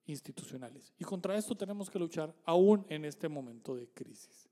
institucionales. 0.06 0.92
Y 0.98 1.04
contra 1.04 1.36
esto 1.36 1.54
tenemos 1.54 1.90
que 1.90 1.98
luchar 1.98 2.34
aún 2.44 2.84
en 2.88 3.04
este 3.04 3.28
momento 3.28 3.76
de 3.76 3.88
crisis. 3.88 4.48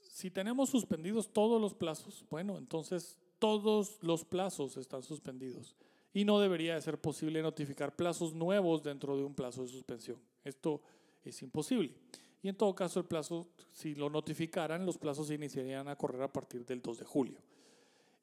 si 0.00 0.30
tenemos 0.30 0.70
suspendidos 0.70 1.32
todos 1.32 1.60
los 1.60 1.74
plazos, 1.74 2.24
bueno, 2.30 2.58
entonces 2.58 3.18
todos 3.38 3.98
los 4.02 4.24
plazos 4.24 4.76
están 4.76 5.02
suspendidos 5.02 5.76
y 6.12 6.24
no 6.24 6.40
debería 6.40 6.74
de 6.74 6.80
ser 6.80 6.98
posible 7.00 7.42
notificar 7.42 7.94
plazos 7.94 8.34
nuevos 8.34 8.82
dentro 8.82 9.16
de 9.16 9.24
un 9.24 9.34
plazo 9.34 9.62
de 9.62 9.68
suspensión. 9.68 10.18
Esto 10.42 10.80
es 11.22 11.40
imposible. 11.42 11.94
Y 12.42 12.48
en 12.48 12.56
todo 12.56 12.74
caso, 12.74 13.00
el 13.00 13.06
plazo, 13.06 13.48
si 13.72 13.94
lo 13.94 14.08
notificaran, 14.08 14.86
los 14.86 14.96
plazos 14.96 15.26
se 15.26 15.34
iniciarían 15.34 15.88
a 15.88 15.96
correr 15.96 16.22
a 16.22 16.32
partir 16.32 16.64
del 16.64 16.80
2 16.80 16.98
de 16.98 17.04
julio. 17.04 17.38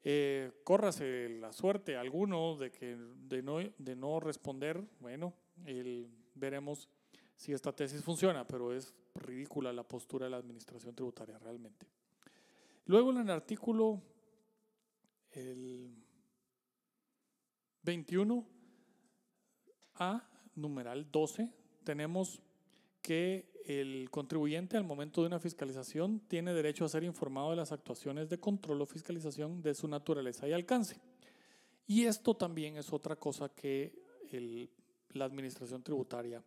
Eh, 0.08 0.52
córrase 0.62 1.28
la 1.40 1.52
suerte 1.52 1.96
alguno 1.96 2.56
de, 2.56 2.70
que, 2.70 2.94
de, 2.94 3.42
no, 3.42 3.58
de 3.58 3.96
no 3.96 4.20
responder, 4.20 4.80
bueno, 5.00 5.34
veremos 6.36 6.88
si 7.34 7.52
esta 7.52 7.72
tesis 7.74 8.04
funciona, 8.04 8.46
pero 8.46 8.72
es 8.72 8.94
ridícula 9.16 9.72
la 9.72 9.82
postura 9.82 10.26
de 10.26 10.30
la 10.30 10.36
administración 10.36 10.94
tributaria 10.94 11.40
realmente. 11.40 11.88
Luego 12.84 13.10
en 13.10 13.16
el 13.16 13.30
artículo 13.30 14.00
el 15.32 15.92
21A, 17.82 18.46
numeral 20.54 21.10
12, 21.10 21.52
tenemos 21.82 22.40
que 23.02 23.55
el 23.66 24.08
contribuyente 24.10 24.76
al 24.76 24.84
momento 24.84 25.20
de 25.20 25.26
una 25.26 25.40
fiscalización 25.40 26.20
tiene 26.28 26.54
derecho 26.54 26.84
a 26.84 26.88
ser 26.88 27.02
informado 27.02 27.50
de 27.50 27.56
las 27.56 27.72
actuaciones 27.72 28.28
de 28.28 28.38
control 28.38 28.80
o 28.80 28.86
fiscalización 28.86 29.60
de 29.60 29.74
su 29.74 29.88
naturaleza 29.88 30.48
y 30.48 30.52
alcance. 30.52 31.00
Y 31.88 32.04
esto 32.04 32.34
también 32.34 32.76
es 32.76 32.92
otra 32.92 33.16
cosa 33.16 33.48
que 33.48 33.92
la 35.10 35.24
administración 35.24 35.82
tributaria 35.82 36.42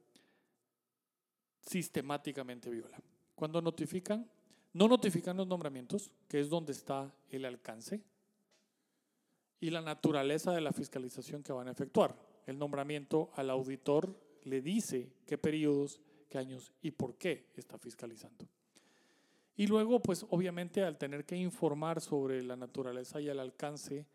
sistemáticamente 1.62 2.70
viola. 2.70 2.98
Cuando 3.36 3.62
notifican, 3.62 4.30
no 4.74 4.88
notifican 4.88 5.36
los 5.36 5.48
nombramientos, 5.48 6.12
que 6.30 6.40
es 6.40 6.50
donde 6.50 6.72
está 6.72 7.14
el 7.30 7.44
alcance, 7.44 8.02
y 9.60 9.70
la 9.72 9.82
naturaleza 9.82 10.54
de 10.54 10.62
la 10.62 10.72
fiscalización 10.72 11.44
que 11.44 11.52
van 11.52 11.68
a 11.68 11.72
efectuar. 11.72 12.16
El 12.46 12.58
nombramiento 12.58 13.30
al 13.36 13.50
auditor 13.50 14.18
le 14.44 14.62
dice 14.62 15.12
qué 15.26 15.38
periodos 15.38 16.00
qué 16.30 16.38
años 16.38 16.72
y 16.82 16.92
por 16.92 17.16
qué 17.18 17.48
está 17.56 17.78
fiscalizando. 17.78 18.48
Y 19.58 19.68
luego, 19.68 20.02
pues 20.02 20.26
obviamente 20.30 20.84
al 20.84 20.98
tener 20.98 21.26
que 21.26 21.36
informar 21.36 22.00
sobre 22.00 22.42
la 22.44 22.56
naturaleza 22.56 23.20
y 23.20 23.28
el 23.28 23.40
alcance, 23.40 24.06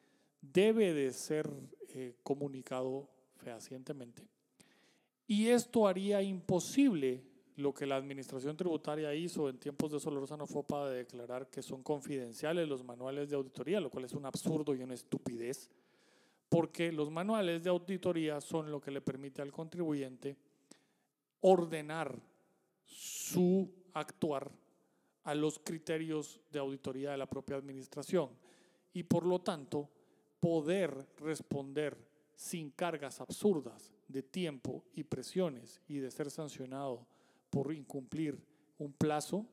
debe 0.41 0.95
de 0.95 1.13
ser 1.13 1.51
eh, 1.91 2.15
comunicado 2.23 3.11
fehacientemente. 3.37 4.27
Y 5.27 5.49
esto 5.49 5.87
haría 5.87 6.23
imposible 6.23 7.23
lo 7.57 7.73
que 7.73 7.87
la 7.87 7.97
administración 7.97 8.57
tributaria 8.57 9.15
hizo 9.15 9.49
en 9.49 9.59
tiempos 9.59 9.93
de 9.93 10.01
Solórzano 10.01 10.47
Fopa 10.47 10.89
de 10.89 10.99
declarar 10.99 11.49
que 11.49 11.63
son 11.63 11.83
confidenciales 11.83 12.69
los 12.69 12.83
manuales 12.83 13.31
de 13.31 13.37
auditoría, 13.37 13.81
lo 13.81 13.91
cual 13.91 14.07
es 14.07 14.13
un 14.13 14.27
absurdo 14.27 14.75
y 14.75 14.83
una 14.83 14.95
estupidez, 14.95 15.71
porque 16.49 16.91
los 16.91 17.11
manuales 17.11 17.63
de 17.63 17.71
auditoría 17.71 18.41
son 18.41 18.71
lo 18.71 18.81
que 18.81 18.91
le 18.91 19.01
permite 19.01 19.41
al 19.41 19.53
contribuyente 19.53 20.37
ordenar 21.47 22.19
su 22.87 23.71
actuar 23.93 24.51
a 25.25 25.35
los 25.35 25.59
criterios 25.59 26.41
de 26.51 26.59
auditoría 26.59 27.11
de 27.11 27.19
la 27.19 27.29
propia 27.29 27.57
administración 27.57 28.31
y 28.95 29.03
por 29.03 29.27
lo 29.27 29.43
tanto 29.43 29.91
poder 30.41 31.07
responder 31.19 31.99
sin 32.35 32.71
cargas 32.71 33.21
absurdas 33.21 33.93
de 34.09 34.23
tiempo 34.23 34.85
y 34.95 35.05
presiones 35.05 35.83
y 35.87 35.99
de 35.99 36.11
ser 36.11 36.31
sancionado 36.31 37.07
por 37.51 37.75
incumplir 37.75 38.43
un 38.79 38.95
plazo 38.95 39.45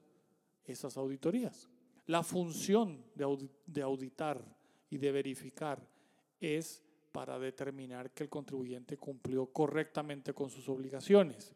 esas 0.64 0.96
auditorías. 0.96 1.68
La 2.06 2.24
función 2.24 3.04
de 3.16 3.82
auditar 3.82 4.42
y 4.90 4.98
de 4.98 5.12
verificar 5.12 5.86
es 6.40 6.82
para 7.12 7.38
determinar 7.38 8.12
que 8.12 8.24
el 8.24 8.30
contribuyente 8.30 8.96
cumplió 8.96 9.48
correctamente 9.48 10.34
con 10.34 10.50
sus 10.50 10.70
obligaciones. 10.70 11.54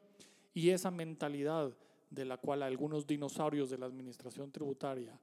Y 0.55 0.69
esa 0.69 0.89
mentalidad 0.89 1.77
de 2.09 2.25
la 2.25 2.37
cual 2.37 2.63
algunos 2.63 3.05
dinosaurios 3.05 3.69
de 3.69 3.77
la 3.77 3.85
administración 3.85 4.51
tributaria 4.51 5.19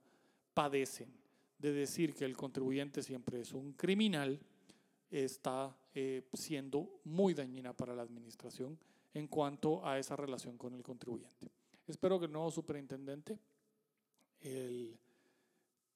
padecen, 0.53 1.11
de 1.57 1.73
decir 1.73 2.13
que 2.13 2.23
el 2.23 2.37
contribuyente 2.37 3.01
siempre 3.01 3.41
es 3.41 3.51
un 3.51 3.73
criminal, 3.73 4.39
está 5.09 5.75
eh, 5.95 6.23
siendo 6.33 7.01
muy 7.05 7.33
dañina 7.33 7.73
para 7.73 7.95
la 7.95 8.03
administración 8.03 8.77
en 9.13 9.27
cuanto 9.27 9.85
a 9.85 9.97
esa 9.97 10.15
relación 10.15 10.57
con 10.57 10.73
el 10.75 10.83
contribuyente. 10.83 11.49
Espero 11.87 12.19
que 12.19 12.27
el 12.27 12.31
nuevo 12.31 12.51
superintendente 12.51 13.37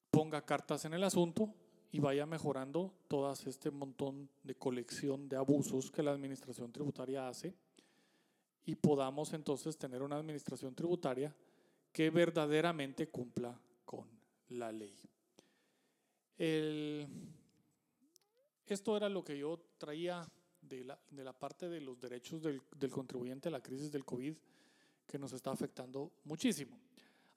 ponga 0.09 0.45
cartas 0.45 0.85
en 0.85 0.93
el 0.93 1.03
asunto 1.03 1.53
y 1.91 1.99
vaya 1.99 2.25
mejorando 2.25 2.93
todas 3.07 3.45
este 3.45 3.69
montón 3.71 4.29
de 4.43 4.55
colección 4.55 5.29
de 5.29 5.35
abusos 5.35 5.91
que 5.91 6.01
la 6.01 6.11
administración 6.11 6.71
tributaria 6.71 7.27
hace 7.27 7.53
y 8.67 8.75
podamos 8.75 9.31
entonces 9.31 9.77
tener 9.77 10.03
una 10.03 10.17
administración 10.17 10.75
tributaria 10.75 11.33
que 11.93 12.09
verdaderamente 12.09 13.07
cumpla 13.07 13.57
con 13.85 14.05
la 14.49 14.71
ley. 14.73 14.93
esto 18.67 18.97
era 18.97 19.07
lo 19.07 19.23
que 19.23 19.37
yo 19.37 19.57
traía 19.77 20.29
de 20.61 20.83
la, 20.83 20.99
de 21.09 21.23
la 21.23 21.31
parte 21.31 21.69
de 21.69 21.79
los 21.79 21.97
derechos 21.97 22.43
del, 22.43 22.61
del, 22.75 22.91
contribuyente 22.91 23.47
a 23.47 23.51
la 23.51 23.63
crisis 23.63 23.89
del 23.89 24.03
COVID 24.03 24.35
que 25.07 25.17
nos 25.17 25.31
está 25.31 25.51
afectando 25.51 26.11
muchísimo. 26.25 26.77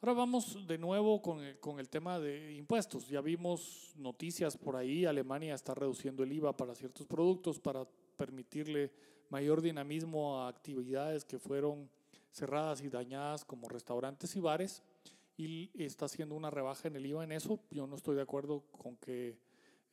Ahora 0.00 0.14
vamos 0.14 0.66
de 0.66 0.78
nuevo 0.78 1.22
con 1.22 1.44
el, 1.44 1.60
con 1.60 1.78
el 1.78 1.88
tema 1.88 2.18
de 2.18 2.54
impuestos. 2.54 3.08
Ya 3.08 3.20
vimos 3.20 3.92
noticias 3.96 4.56
por 4.56 4.74
ahí, 4.74 5.04
Alemania 5.04 5.54
está 5.54 5.76
reduciendo 5.76 6.24
el 6.24 6.32
IVA 6.32 6.56
para 6.56 6.74
ciertos 6.74 7.06
productos 7.06 7.60
para 7.60 7.86
permitirle 8.16 8.90
mayor 9.30 9.62
dinamismo 9.62 10.40
a 10.40 10.48
actividades 10.48 11.24
que 11.24 11.38
fueron 11.38 11.88
cerradas 12.30 12.82
y 12.82 12.88
dañadas 12.88 13.44
como 13.44 13.68
restaurantes 13.68 14.36
y 14.36 14.40
bares 14.40 14.82
y 15.36 15.70
está 15.82 16.04
haciendo 16.04 16.34
una 16.34 16.50
rebaja 16.50 16.88
en 16.88 16.96
el 16.96 17.06
IVA 17.06 17.24
en 17.24 17.32
eso. 17.32 17.60
Yo 17.70 17.86
no 17.86 17.96
estoy 17.96 18.16
de 18.16 18.22
acuerdo 18.22 18.62
con 18.72 18.96
que 18.96 19.38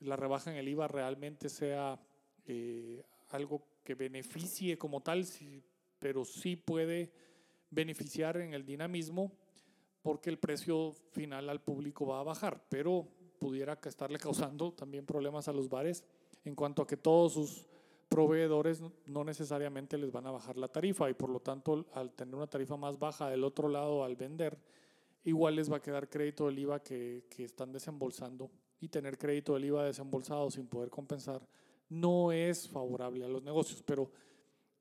la 0.01 0.15
rebaja 0.15 0.51
en 0.51 0.57
el 0.57 0.67
IVA 0.67 0.87
realmente 0.87 1.49
sea 1.49 1.97
eh, 2.45 3.03
algo 3.29 3.63
que 3.83 3.95
beneficie 3.95 4.77
como 4.77 5.01
tal, 5.01 5.25
pero 5.99 6.25
sí 6.25 6.55
puede 6.55 7.11
beneficiar 7.69 8.37
en 8.37 8.53
el 8.53 8.65
dinamismo 8.65 9.31
porque 10.01 10.29
el 10.29 10.37
precio 10.37 10.93
final 11.11 11.49
al 11.49 11.61
público 11.61 12.05
va 12.05 12.19
a 12.19 12.23
bajar, 12.23 12.61
pero 12.69 13.07
pudiera 13.39 13.79
estarle 13.85 14.19
causando 14.19 14.73
también 14.73 15.05
problemas 15.05 15.47
a 15.47 15.53
los 15.53 15.69
bares 15.69 16.03
en 16.43 16.55
cuanto 16.55 16.81
a 16.81 16.87
que 16.87 16.97
todos 16.97 17.33
sus 17.33 17.67
proveedores 18.09 18.81
no 19.05 19.23
necesariamente 19.23 19.97
les 19.97 20.11
van 20.11 20.27
a 20.27 20.31
bajar 20.31 20.57
la 20.57 20.67
tarifa 20.67 21.09
y 21.09 21.13
por 21.13 21.29
lo 21.29 21.39
tanto 21.39 21.85
al 21.93 22.13
tener 22.13 22.35
una 22.35 22.47
tarifa 22.47 22.77
más 22.77 22.97
baja 22.97 23.29
del 23.29 23.43
otro 23.43 23.67
lado 23.67 24.03
al 24.03 24.15
vender, 24.15 24.57
igual 25.23 25.55
les 25.55 25.71
va 25.71 25.77
a 25.77 25.81
quedar 25.81 26.09
crédito 26.09 26.45
del 26.45 26.59
IVA 26.59 26.81
que, 26.81 27.25
que 27.29 27.43
están 27.43 27.71
desembolsando 27.71 28.49
y 28.79 28.87
tener 28.87 29.17
crédito 29.17 29.53
del 29.53 29.65
IVA 29.65 29.85
desembolsado 29.85 30.49
sin 30.51 30.67
poder 30.67 30.89
compensar 30.89 31.41
no 31.89 32.31
es 32.31 32.67
favorable 32.67 33.25
a 33.25 33.27
los 33.27 33.43
negocios, 33.43 33.81
pero 33.83 34.11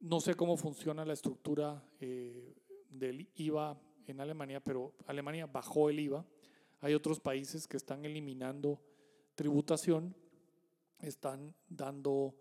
no 0.01 0.21
sé 0.21 0.35
cómo 0.35 0.57
funciona 0.57 1.05
la 1.05 1.13
estructura 1.13 1.83
eh, 2.01 2.55
del 2.91 3.29
IVA 3.37 3.79
en 4.07 4.21
Alemania, 4.21 4.63
pero 4.63 4.95
Alemania 5.07 5.47
bajó 5.47 5.89
el 5.89 6.01
IVA. 6.01 6.25
Hay 6.81 6.95
otros 6.95 7.21
países 7.21 7.67
que 7.67 7.77
están 7.77 8.05
eliminando 8.05 8.81
tributación, 9.35 10.15
están 11.01 11.55
dando 11.69 12.35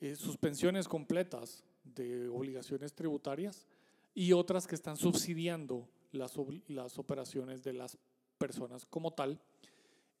eh, 0.00 0.16
suspensiones 0.16 0.88
completas 0.88 1.64
de 1.82 2.28
obligaciones 2.28 2.94
tributarias 2.94 3.66
y 4.14 4.32
otras 4.32 4.66
que 4.66 4.74
están 4.74 4.96
subsidiando 4.96 5.88
las, 6.12 6.34
las 6.68 6.98
operaciones 6.98 7.62
de 7.62 7.72
las 7.72 7.98
personas 8.38 8.86
como 8.86 9.12
tal. 9.12 9.40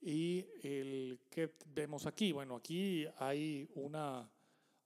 Y 0.00 0.46
el 0.62 1.18
que 1.30 1.54
vemos 1.74 2.06
aquí, 2.06 2.32
bueno, 2.32 2.56
aquí 2.56 3.06
hay 3.18 3.68
una, 3.74 4.28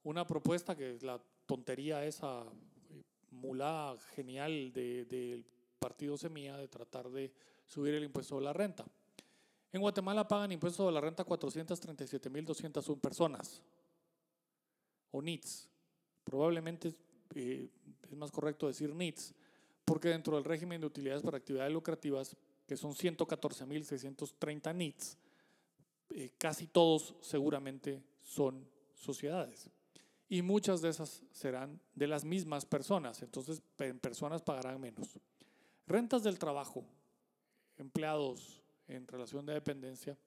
una 0.03 0.25
propuesta 0.25 0.75
que 0.75 0.95
es 0.95 1.03
la 1.03 1.21
tontería 1.45 2.05
esa 2.05 2.41
eh, 2.41 3.01
mulada 3.31 3.97
genial 4.15 4.71
del 4.73 5.07
de, 5.07 5.43
partido 5.77 6.17
Semilla 6.17 6.57
de 6.57 6.67
tratar 6.67 7.09
de 7.09 7.31
subir 7.65 7.93
el 7.93 8.03
impuesto 8.03 8.37
de 8.37 8.45
la 8.45 8.53
renta. 8.53 8.85
En 9.71 9.81
Guatemala 9.81 10.27
pagan 10.27 10.51
impuesto 10.51 10.85
de 10.85 10.91
la 10.91 11.01
renta 11.01 11.25
437.201 11.25 12.99
personas, 12.99 13.61
o 15.13 15.21
NITS. 15.21 15.69
Probablemente 16.23 16.93
eh, 17.35 17.69
es 18.09 18.17
más 18.17 18.31
correcto 18.31 18.67
decir 18.67 18.93
NITS, 18.93 19.33
porque 19.85 20.09
dentro 20.09 20.35
del 20.35 20.43
régimen 20.43 20.81
de 20.81 20.87
utilidades 20.87 21.23
para 21.23 21.37
actividades 21.37 21.71
lucrativas 21.71 22.35
que 22.67 22.75
son 22.77 22.93
114.630 22.93 24.75
NITs, 24.75 25.17
eh, 26.09 26.31
casi 26.37 26.67
todos 26.67 27.15
seguramente 27.21 28.03
son 28.21 28.67
sociedades. 28.95 29.69
Y 30.29 30.41
muchas 30.41 30.81
de 30.81 30.89
esas 30.89 31.23
serán 31.31 31.79
de 31.93 32.07
las 32.07 32.25
mismas 32.25 32.65
personas, 32.65 33.21
entonces 33.21 33.61
personas 34.01 34.41
pagarán 34.41 34.81
menos. 34.81 35.19
Rentas 35.85 36.23
del 36.23 36.39
trabajo, 36.39 36.85
empleados 37.77 38.63
en 38.87 39.07
relación 39.07 39.45
de 39.45 39.53
dependencia, 39.53 40.17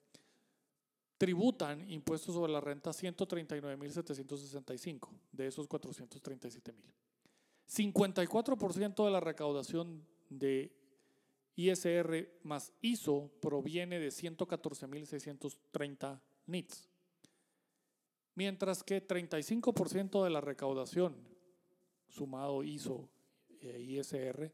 tributan 1.19 1.91
impuestos 1.91 2.35
sobre 2.35 2.53
la 2.53 2.61
renta 2.61 2.91
139.765 2.91 5.09
de 5.33 5.47
esos 5.47 5.67
437.000. 5.69 6.75
54% 7.69 9.05
de 9.05 9.11
la 9.11 9.21
recaudación 9.21 10.07
de 10.29 10.73
ISR 11.57 12.29
más 12.43 12.73
ISO 12.83 13.31
proviene 13.41 13.99
de 13.99 14.09
114.630 14.09 16.21
NITs, 16.47 16.89
mientras 18.35 18.85
que 18.85 19.07
35% 19.07 20.23
de 20.23 20.31
la 20.31 20.41
recaudación 20.41 21.17
sumado 22.09 22.63
ISO 22.63 23.09
e 23.61 23.81
ISR 23.81 24.53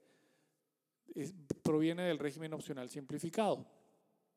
proviene 1.62 2.04
del 2.04 2.18
régimen 2.18 2.54
opcional 2.54 2.88
simplificado, 2.88 3.66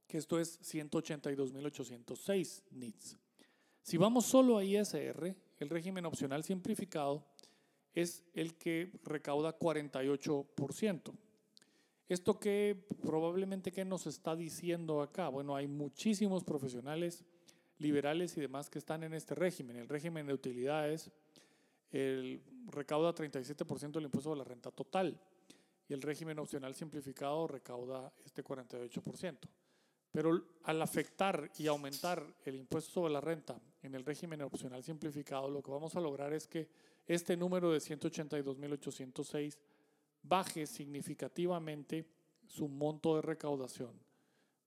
que 0.07 0.17
esto 0.17 0.39
es 0.39 0.59
182.806 0.61 2.63
NITs. 2.71 3.17
Si 3.81 3.97
vamos 3.97 4.25
solo 4.25 4.57
a 4.57 4.63
ISR, 4.63 5.35
el 5.59 5.69
régimen 5.69 6.05
opcional 6.05 6.43
simplificado 6.43 7.23
es 7.93 8.23
el 8.33 8.55
que 8.55 8.91
recauda 9.03 9.57
48%. 9.57 11.13
Esto 12.07 12.39
que 12.39 12.85
probablemente 13.01 13.71
que 13.71 13.85
nos 13.85 14.05
está 14.05 14.35
diciendo 14.35 15.01
acá, 15.01 15.29
bueno, 15.29 15.55
hay 15.55 15.67
muchísimos 15.67 16.43
profesionales 16.43 17.23
liberales 17.79 18.37
y 18.37 18.41
demás 18.41 18.69
que 18.69 18.79
están 18.79 19.03
en 19.03 19.13
este 19.13 19.33
régimen. 19.33 19.77
El 19.77 19.89
régimen 19.89 20.27
de 20.27 20.33
utilidades 20.33 21.11
el, 21.91 22.41
recauda 22.67 23.13
37% 23.13 23.91
del 23.91 24.05
impuesto 24.05 24.31
de 24.31 24.37
la 24.37 24.43
renta 24.43 24.71
total 24.71 25.19
y 25.87 25.93
el 25.93 26.01
régimen 26.01 26.39
opcional 26.39 26.75
simplificado 26.75 27.47
recauda 27.47 28.11
este 28.25 28.43
48%. 28.43 29.37
Pero 30.15 30.41
al 30.63 30.81
afectar 30.81 31.51
y 31.57 31.67
aumentar 31.67 32.25
el 32.45 32.55
impuesto 32.55 32.89
sobre 32.89 33.11
la 33.11 33.19
renta 33.19 33.59
en 33.83 33.95
el 33.95 34.05
régimen 34.05 34.41
opcional 34.43 34.81
simplificado, 34.81 35.49
lo 35.49 35.61
que 35.61 35.71
vamos 35.71 35.93
a 35.97 35.99
lograr 35.99 36.31
es 36.31 36.47
que 36.47 36.69
este 37.05 37.35
número 37.35 37.69
de 37.69 37.79
182.806 37.79 39.57
baje 40.23 40.67
significativamente 40.67 42.07
su 42.47 42.69
monto 42.69 43.17
de 43.17 43.23
recaudación 43.23 43.91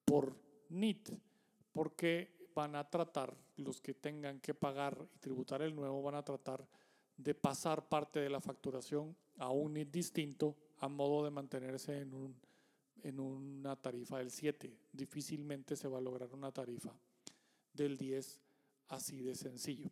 por 0.04 0.36
NIT, 0.68 1.12
porque 1.72 2.50
van 2.54 2.76
a 2.76 2.90
tratar, 2.90 3.34
los 3.56 3.80
que 3.80 3.94
tengan 3.94 4.40
que 4.40 4.52
pagar 4.52 5.08
y 5.14 5.18
tributar 5.18 5.62
el 5.62 5.74
nuevo, 5.74 6.02
van 6.02 6.16
a 6.16 6.24
tratar 6.26 6.68
de 7.16 7.34
pasar 7.34 7.88
parte 7.88 8.20
de 8.20 8.28
la 8.28 8.42
facturación 8.42 9.16
a 9.38 9.48
un 9.48 9.72
NIT 9.72 9.90
distinto 9.90 10.56
a 10.76 10.88
modo 10.88 11.24
de 11.24 11.30
mantenerse 11.30 12.00
en, 12.00 12.12
un, 12.12 12.36
en 13.02 13.20
una 13.20 13.76
tarifa 13.76 14.18
del 14.18 14.30
7. 14.30 14.72
Difícilmente 14.92 15.76
se 15.76 15.88
va 15.88 15.98
a 15.98 16.00
lograr 16.00 16.32
una 16.34 16.52
tarifa 16.52 16.92
del 17.72 17.96
10 17.96 18.40
así 18.88 19.20
de 19.22 19.34
sencillo. 19.34 19.90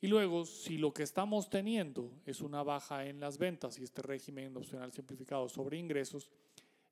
Y 0.00 0.06
luego, 0.06 0.44
si 0.44 0.76
lo 0.76 0.92
que 0.92 1.02
estamos 1.02 1.48
teniendo 1.48 2.10
es 2.26 2.40
una 2.40 2.62
baja 2.62 3.06
en 3.06 3.20
las 3.20 3.38
ventas 3.38 3.78
y 3.78 3.84
este 3.84 4.02
régimen 4.02 4.56
opcional 4.56 4.92
simplificado 4.92 5.48
sobre 5.48 5.78
ingresos, 5.78 6.30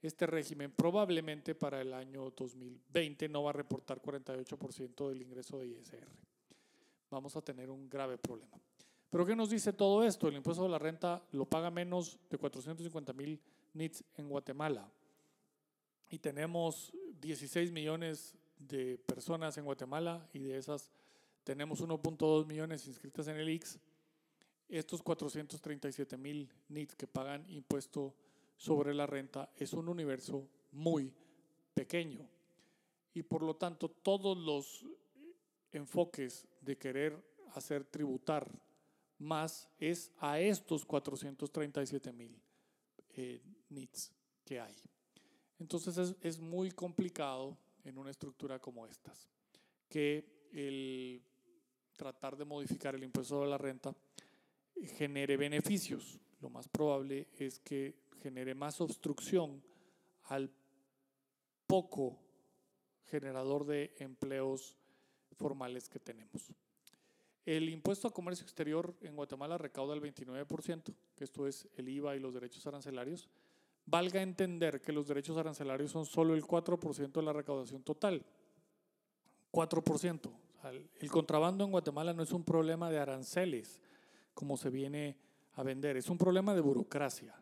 este 0.01 0.27
régimen 0.27 0.73
probablemente 0.73 1.55
para 1.55 1.81
el 1.81 1.93
año 1.93 2.31
2020 2.31 3.29
no 3.29 3.43
va 3.43 3.51
a 3.51 3.53
reportar 3.53 4.01
48% 4.01 5.09
del 5.09 5.23
ingreso 5.23 5.59
de 5.59 5.69
ISR. 5.69 6.09
Vamos 7.11 7.37
a 7.37 7.43
tener 7.43 7.71
un 7.71 7.89
grave 7.89 8.17
problema. 8.17 8.59
Pero 9.11 9.27
¿qué 9.27 9.37
nos 9.37 9.51
dice 9.51 9.75
todo 9.75 10.03
esto? 10.03 10.27
El 10.27 10.37
impuesto 10.37 10.63
de 10.63 10.71
la 10.71 10.79
renta 10.79 11.23
lo 11.33 11.45
paga 11.45 11.71
menos 11.71 12.19
de 12.31 12.39
450 12.39 13.13
mil 13.13 13.39
NITs 13.75 14.03
en 14.17 14.29
Guatemala. 14.31 14.91
Y 16.13 16.19
tenemos 16.19 16.93
16 17.23 17.73
millones 17.73 18.35
de 18.59 18.99
personas 18.99 19.57
en 19.57 19.65
Guatemala 19.65 20.29
y 20.35 20.41
de 20.41 20.59
esas 20.59 20.91
tenemos 21.43 21.81
1.2 21.81 22.45
millones 22.45 22.87
inscritas 22.87 23.29
en 23.29 23.37
el 23.37 23.49
IX. 23.49 23.79
Estos 24.69 25.03
437 25.03 26.19
mil 26.19 26.53
NITs 26.69 26.97
que 26.97 27.07
pagan 27.07 27.49
impuesto 27.49 28.15
sobre 28.59 28.93
la 28.93 29.07
renta 29.07 29.49
es 29.57 29.73
un 29.73 29.89
universo 29.89 30.47
muy 30.73 31.11
pequeño. 31.73 32.29
Y 33.15 33.23
por 33.23 33.43
lo 33.43 33.57
tanto, 33.57 33.89
todos 33.89 34.37
los 34.37 34.85
enfoques 35.73 36.47
de 36.61 36.77
querer 36.77 37.17
hacer 37.55 37.85
tributar 37.85 38.47
más 39.19 39.67
es 39.79 40.13
a 40.19 40.39
estos 40.39 40.85
437 40.85 42.13
mil 42.13 42.39
eh, 43.17 43.41
NITs 43.71 44.13
que 44.45 44.61
hay. 44.61 44.77
Entonces 45.63 45.97
es, 45.97 46.17
es 46.21 46.41
muy 46.41 46.73
complicado 46.73 47.57
en 47.85 47.97
una 47.97 48.11
estructura 48.11 48.59
como 48.59 48.85
estas, 48.85 49.29
que 49.89 50.49
el 50.53 51.23
tratar 51.97 52.37
de 52.37 52.45
modificar 52.45 52.97
el 52.97 53.05
impuesto 53.05 53.43
de 53.43 53.47
la 53.47 53.59
renta 53.59 53.95
genere 54.99 55.37
beneficios. 55.37 56.19
lo 56.41 56.51
más 56.51 56.67
probable 56.67 57.29
es 57.39 57.61
que 57.61 57.95
genere 58.21 58.57
más 58.57 58.81
obstrucción 58.81 59.63
al 60.25 60.51
poco 61.69 62.19
generador 63.05 63.65
de 63.65 63.95
empleos 64.01 64.77
formales 65.37 65.89
que 65.89 66.01
tenemos. 66.01 66.53
El 67.47 67.69
impuesto 67.69 68.09
a 68.09 68.13
comercio 68.13 68.43
exterior 68.43 68.97
en 69.01 69.15
Guatemala 69.15 69.59
recauda 69.59 69.95
el 69.95 70.03
29%, 70.03 70.93
que 71.15 71.23
esto 71.23 71.47
es 71.47 71.69
el 71.77 71.89
IVA 71.89 72.17
y 72.17 72.19
los 72.19 72.35
derechos 72.35 72.67
arancelarios. 72.67 73.29
Valga 73.87 74.23
entender 74.23 74.81
que 74.81 74.93
los 74.93 75.09
derechos 75.09 75.37
arancelarios 75.37 75.91
son 75.91 76.07
solo 76.07 76.35
el 76.35 76.43
4% 76.45 77.13
de 77.13 77.23
la 77.23 77.33
recaudación 77.33 77.83
total. 77.83 78.25
4%. 79.53 80.31
El 81.01 81.11
contrabando 81.11 81.65
en 81.65 81.73
Guatemala 81.73 82.13
no 82.13 82.23
es 82.23 82.33
un 82.33 82.45
problema 82.45 82.91
de 82.91 82.99
aranceles, 82.99 83.81
como 84.35 84.57
se 84.57 84.71
viene 84.71 85.17
a 85.55 85.63
vender, 85.63 85.97
es 85.97 86.09
un 86.09 86.19
problema 86.19 86.55
de 86.55 86.61
burocracia. 86.61 87.35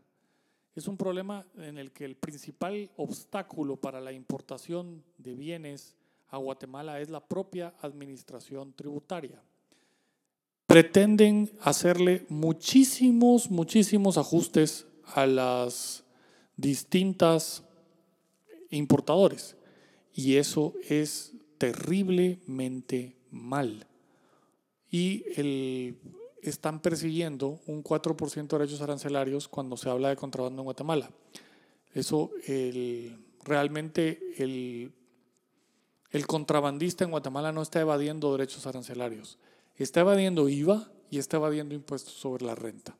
Es 0.74 0.88
un 0.88 0.96
problema 0.96 1.44
en 1.57 1.79
el 1.79 1.92
que 1.92 2.05
el 2.05 2.16
principal 2.16 2.90
obstáculo 2.96 3.76
para 3.76 4.00
la 4.00 4.12
importación 4.12 5.03
de 5.18 5.35
bienes 5.35 5.96
a 6.29 6.38
Guatemala 6.38 7.00
es 7.00 7.11
la 7.11 7.20
propia 7.20 7.74
administración 7.83 8.72
tributaria. 8.72 9.42
Pretenden 10.66 11.50
hacerle 11.61 12.24
muchísimos, 12.29 13.50
muchísimos 13.50 14.16
ajustes 14.16 14.87
a 15.14 15.26
las 15.26 16.05
distintas 16.61 17.62
importadores 18.70 19.57
y 20.14 20.37
eso 20.37 20.75
es 20.88 21.33
terriblemente 21.59 23.16
mal. 23.31 23.87
Y 24.90 25.25
el, 25.37 25.96
están 26.42 26.81
persiguiendo 26.81 27.61
un 27.66 27.83
4% 27.85 28.49
de 28.49 28.59
derechos 28.59 28.81
arancelarios 28.81 29.49
cuando 29.49 29.77
se 29.77 29.88
habla 29.88 30.09
de 30.09 30.16
contrabando 30.16 30.62
en 30.62 30.64
Guatemala. 30.64 31.11
Eso, 31.92 32.31
realmente 33.44 34.20
el, 34.38 34.92
el 36.11 36.27
contrabandista 36.27 37.05
en 37.05 37.11
Guatemala 37.11 37.53
no 37.53 37.62
está 37.62 37.81
evadiendo 37.81 38.33
derechos 38.33 38.66
arancelarios, 38.66 39.38
está 39.77 40.01
evadiendo 40.01 40.49
IVA 40.49 40.90
y 41.11 41.18
está 41.18 41.37
evadiendo 41.38 41.75
impuestos 41.75 42.14
sobre 42.14 42.44
la 42.44 42.55
renta. 42.55 42.96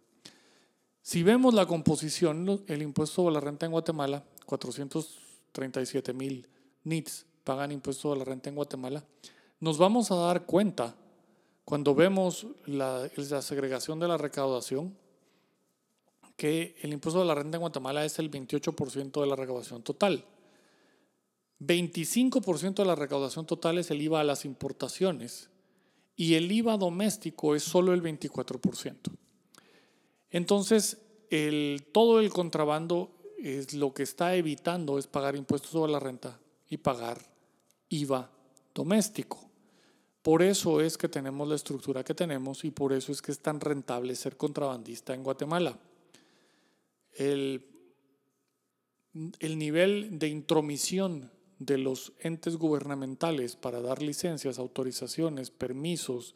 Si 1.03 1.23
vemos 1.23 1.55
la 1.55 1.67
composición, 1.67 2.63
el 2.67 2.83
impuesto 2.83 3.17
sobre 3.17 3.35
la 3.35 3.41
renta 3.41 3.67
en 3.67 3.73
Guatemala, 3.73 4.23
437 4.47 6.13
mil 6.13 6.47
NITs 6.85 7.27
pagan 7.45 7.73
impuesto 7.73 8.03
sobre 8.03 8.19
la 8.21 8.25
renta 8.25 8.51
en 8.51 8.57
Guatemala, 8.57 9.05
nos 9.61 9.79
vamos 9.79 10.11
a 10.11 10.17
dar 10.17 10.45
cuenta 10.45 10.95
cuando 11.65 11.95
vemos 11.95 12.47
la, 12.67 13.09
segregación 13.43 14.01
de 14.01 14.09
la 14.09 14.19
recaudación, 14.19 14.97
que 16.37 16.75
el 16.81 16.93
impuesto 16.93 17.21
de 17.21 17.27
la 17.27 17.35
renta 17.35 17.57
en 17.57 17.61
Guatemala 17.61 18.05
es 18.05 18.19
el 18.19 18.31
28% 18.31 19.21
de 19.21 19.27
la 19.27 19.37
recaudación 19.37 19.83
total. 19.83 20.25
25% 21.61 22.75
de 22.75 22.85
la 22.85 22.95
recaudación 22.95 23.47
total 23.47 23.79
es 23.79 23.91
el 23.91 24.01
IVA 24.01 24.21
a 24.21 24.25
las 24.25 24.45
importaciones 24.45 25.51
y 26.17 26.35
el 26.35 26.51
IVA 26.51 26.79
doméstico 26.79 27.55
es 27.55 27.63
solo 27.63 27.93
el 27.93 28.03
24%. 28.03 28.97
Entonces, 30.31 30.99
todo 31.93 32.21
el 32.21 32.31
contrabando 32.31 33.11
es 33.39 33.75
lo 33.75 33.95
que 33.95 34.03
está 34.03 34.35
evitando 34.35 34.99
es 34.99 35.07
pagar 35.07 35.37
impuestos 35.37 35.71
sobre 35.71 35.93
la 35.93 36.01
renta 36.01 36.39
y 36.69 36.77
pagar 36.77 37.21
IVA 37.89 38.31
doméstico. 38.75 39.51
Por 40.23 40.43
eso 40.43 40.81
es 40.81 40.99
que 40.99 41.09
tenemos 41.09 41.49
la 41.49 41.55
estructura 41.55 42.05
que 42.05 42.15
tenemos 42.15 42.65
y 42.65 42.71
por 42.71 42.93
eso 42.93 43.11
es 43.11 43.23
que 43.23 43.33
es 43.33 43.41
tan 43.41 43.59
rentable 43.61 44.15
ser 44.15 44.37
contrabandista 44.37 45.15
en 45.15 45.23
Guatemala. 45.23 45.79
El 47.15 47.65
nivel 49.41 50.19
de 50.19 50.29
intromisión 50.29 51.33
de 51.59 51.79
los 51.79 52.13
entes 52.21 52.57
gubernamentales 52.57 53.57
para 53.57 53.81
dar 53.81 54.03
licencias, 54.03 54.59
autorizaciones, 54.59 55.51
permisos, 55.51 56.35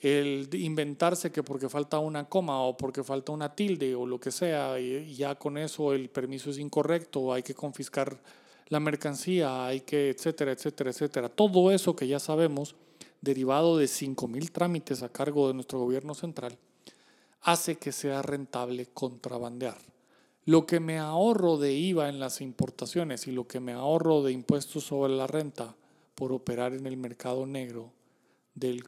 el 0.00 0.48
inventarse 0.54 1.32
que 1.32 1.42
porque 1.42 1.68
falta 1.68 1.98
una 1.98 2.28
coma 2.28 2.62
o 2.62 2.76
porque 2.76 3.02
falta 3.02 3.32
una 3.32 3.54
tilde 3.54 3.94
o 3.94 4.06
lo 4.06 4.20
que 4.20 4.30
sea, 4.30 4.78
y 4.78 5.14
ya 5.14 5.34
con 5.34 5.58
eso 5.58 5.92
el 5.92 6.08
permiso 6.08 6.50
es 6.50 6.58
incorrecto, 6.58 7.32
hay 7.32 7.42
que 7.42 7.54
confiscar 7.54 8.20
la 8.68 8.80
mercancía, 8.80 9.66
hay 9.66 9.80
que, 9.80 10.10
etcétera, 10.10 10.52
etcétera, 10.52 10.90
etcétera. 10.90 11.28
Todo 11.28 11.70
eso 11.70 11.96
que 11.96 12.06
ya 12.06 12.20
sabemos 12.20 12.76
derivado 13.20 13.76
de 13.76 13.86
5.000 13.86 14.52
trámites 14.52 15.02
a 15.02 15.08
cargo 15.08 15.48
de 15.48 15.54
nuestro 15.54 15.80
gobierno 15.80 16.14
central, 16.14 16.56
hace 17.42 17.76
que 17.76 17.92
sea 17.92 18.22
rentable 18.22 18.86
contrabandear. 18.86 19.78
Lo 20.44 20.66
que 20.66 20.80
me 20.80 20.98
ahorro 20.98 21.58
de 21.58 21.74
IVA 21.74 22.08
en 22.08 22.20
las 22.20 22.40
importaciones 22.40 23.26
y 23.26 23.32
lo 23.32 23.46
que 23.46 23.60
me 23.60 23.72
ahorro 23.72 24.22
de 24.22 24.32
impuestos 24.32 24.84
sobre 24.84 25.14
la 25.14 25.26
renta 25.26 25.74
por 26.14 26.32
operar 26.32 26.72
en 26.72 26.86
el 26.86 26.96
mercado 26.96 27.46
negro 27.46 27.92
del 28.58 28.84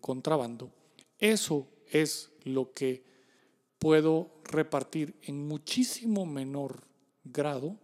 contrabando, 0.00 0.70
eso 1.18 1.68
es 1.90 2.30
lo 2.44 2.72
que 2.72 3.04
puedo 3.78 4.30
repartir 4.44 5.14
en 5.22 5.46
muchísimo 5.46 6.26
menor 6.26 6.84
grado 7.24 7.78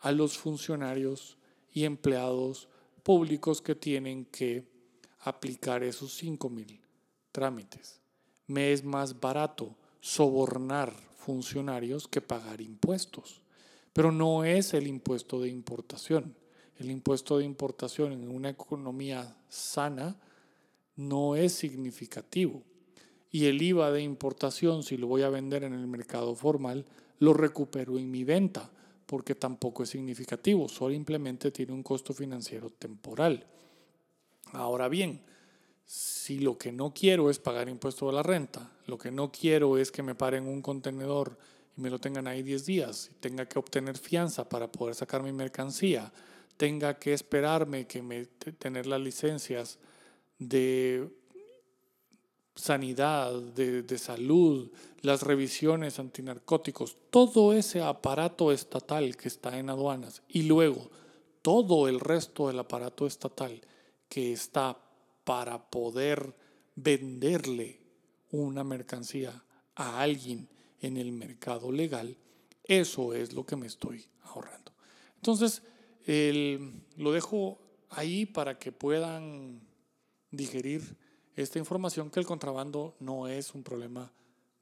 a 0.00 0.12
los 0.12 0.38
funcionarios 0.38 1.38
y 1.72 1.84
empleados 1.84 2.68
públicos 3.02 3.62
que 3.62 3.74
tienen 3.74 4.24
que 4.24 4.66
aplicar 5.20 5.82
esos 5.82 6.14
5 6.14 6.48
mil 6.50 6.80
trámites. 7.32 8.00
Me 8.46 8.72
es 8.72 8.84
más 8.84 9.20
barato 9.20 9.76
sobornar 10.00 10.92
funcionarios 11.16 12.08
que 12.08 12.20
pagar 12.20 12.60
impuestos. 12.60 13.42
Pero 13.92 14.12
no 14.12 14.44
es 14.44 14.74
el 14.74 14.86
impuesto 14.86 15.40
de 15.40 15.48
importación. 15.48 16.34
El 16.78 16.90
impuesto 16.90 17.38
de 17.38 17.44
importación 17.44 18.12
en 18.12 18.30
una 18.30 18.48
economía 18.50 19.36
sana 19.48 20.16
no 21.00 21.34
es 21.34 21.54
significativo. 21.54 22.62
Y 23.30 23.46
el 23.46 23.62
IVA 23.62 23.90
de 23.90 24.02
importación, 24.02 24.82
si 24.82 24.96
lo 24.96 25.06
voy 25.06 25.22
a 25.22 25.30
vender 25.30 25.64
en 25.64 25.72
el 25.72 25.86
mercado 25.86 26.34
formal, 26.34 26.84
lo 27.20 27.32
recupero 27.32 27.98
en 27.98 28.10
mi 28.10 28.24
venta, 28.24 28.70
porque 29.06 29.34
tampoco 29.34 29.82
es 29.82 29.90
significativo, 29.90 30.68
simplemente 30.68 31.50
tiene 31.50 31.72
un 31.72 31.82
costo 31.82 32.12
financiero 32.12 32.70
temporal. 32.70 33.46
Ahora 34.52 34.88
bien, 34.88 35.22
si 35.86 36.38
lo 36.38 36.58
que 36.58 36.70
no 36.70 36.92
quiero 36.92 37.30
es 37.30 37.38
pagar 37.38 37.68
impuesto 37.68 38.08
a 38.08 38.12
la 38.12 38.22
renta, 38.22 38.70
lo 38.86 38.98
que 38.98 39.10
no 39.10 39.32
quiero 39.32 39.78
es 39.78 39.90
que 39.90 40.02
me 40.02 40.14
paren 40.14 40.46
un 40.46 40.60
contenedor 40.60 41.38
y 41.76 41.80
me 41.80 41.90
lo 41.90 41.98
tengan 41.98 42.26
ahí 42.26 42.42
10 42.42 42.66
días, 42.66 43.10
y 43.12 43.14
tenga 43.20 43.46
que 43.46 43.58
obtener 43.58 43.96
fianza 43.96 44.48
para 44.48 44.70
poder 44.70 44.94
sacar 44.94 45.22
mi 45.22 45.32
mercancía, 45.32 46.12
tenga 46.56 46.98
que 46.98 47.14
esperarme 47.14 47.86
que 47.86 48.02
me 48.02 48.26
tener 48.58 48.86
las 48.86 49.00
licencias 49.00 49.78
de 50.40 51.08
sanidad, 52.56 53.32
de, 53.32 53.82
de, 53.82 53.98
salud, 53.98 54.72
las 55.02 55.22
revisiones 55.22 56.00
antinarcóticos, 56.00 56.96
todo 57.10 57.52
ese 57.52 57.82
aparato 57.82 58.50
estatal 58.50 59.16
que 59.16 59.28
está 59.28 59.58
en 59.58 59.70
aduanas 59.70 60.22
y 60.28 60.42
luego 60.42 60.90
todo 61.42 61.86
el 61.86 62.00
resto 62.00 62.48
del 62.48 62.58
aparato 62.58 63.06
estatal 63.06 63.60
que 64.08 64.32
está 64.32 64.76
para 65.24 65.70
poder 65.70 66.34
venderle 66.74 67.80
una 68.32 68.64
mercancía 68.64 69.44
a 69.74 70.00
alguien 70.00 70.48
en 70.80 70.96
el 70.96 71.12
mercado 71.12 71.70
legal, 71.70 72.16
eso 72.64 73.14
es 73.14 73.32
lo 73.32 73.44
que 73.44 73.56
me 73.56 73.66
estoy 73.66 74.04
ahorrando. 74.22 74.72
Entonces, 75.16 75.62
lo 76.96 77.12
dejo 77.12 77.58
ahí 77.90 78.26
para 78.26 78.58
que 78.58 78.72
puedan 78.72 79.60
digerir 80.30 80.96
esta 81.36 81.58
información 81.58 82.10
que 82.10 82.20
el 82.20 82.26
contrabando 82.26 82.94
no 83.00 83.28
es 83.28 83.54
un 83.54 83.62
problema 83.62 84.12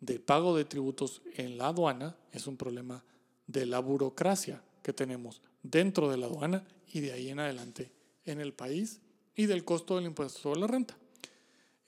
de 0.00 0.20
pago 0.20 0.56
de 0.56 0.64
tributos 0.64 1.22
en 1.34 1.58
la 1.58 1.68
aduana, 1.68 2.16
es 2.32 2.46
un 2.46 2.56
problema 2.56 3.04
de 3.46 3.66
la 3.66 3.80
burocracia 3.80 4.62
que 4.82 4.92
tenemos 4.92 5.42
dentro 5.62 6.08
de 6.10 6.18
la 6.18 6.26
aduana 6.26 6.66
y 6.92 7.00
de 7.00 7.12
ahí 7.12 7.28
en 7.30 7.40
adelante 7.40 7.90
en 8.24 8.40
el 8.40 8.52
país 8.52 9.00
y 9.34 9.46
del 9.46 9.64
costo 9.64 9.96
del 9.96 10.06
impuesto 10.06 10.40
sobre 10.40 10.60
la 10.60 10.66
renta. 10.66 10.96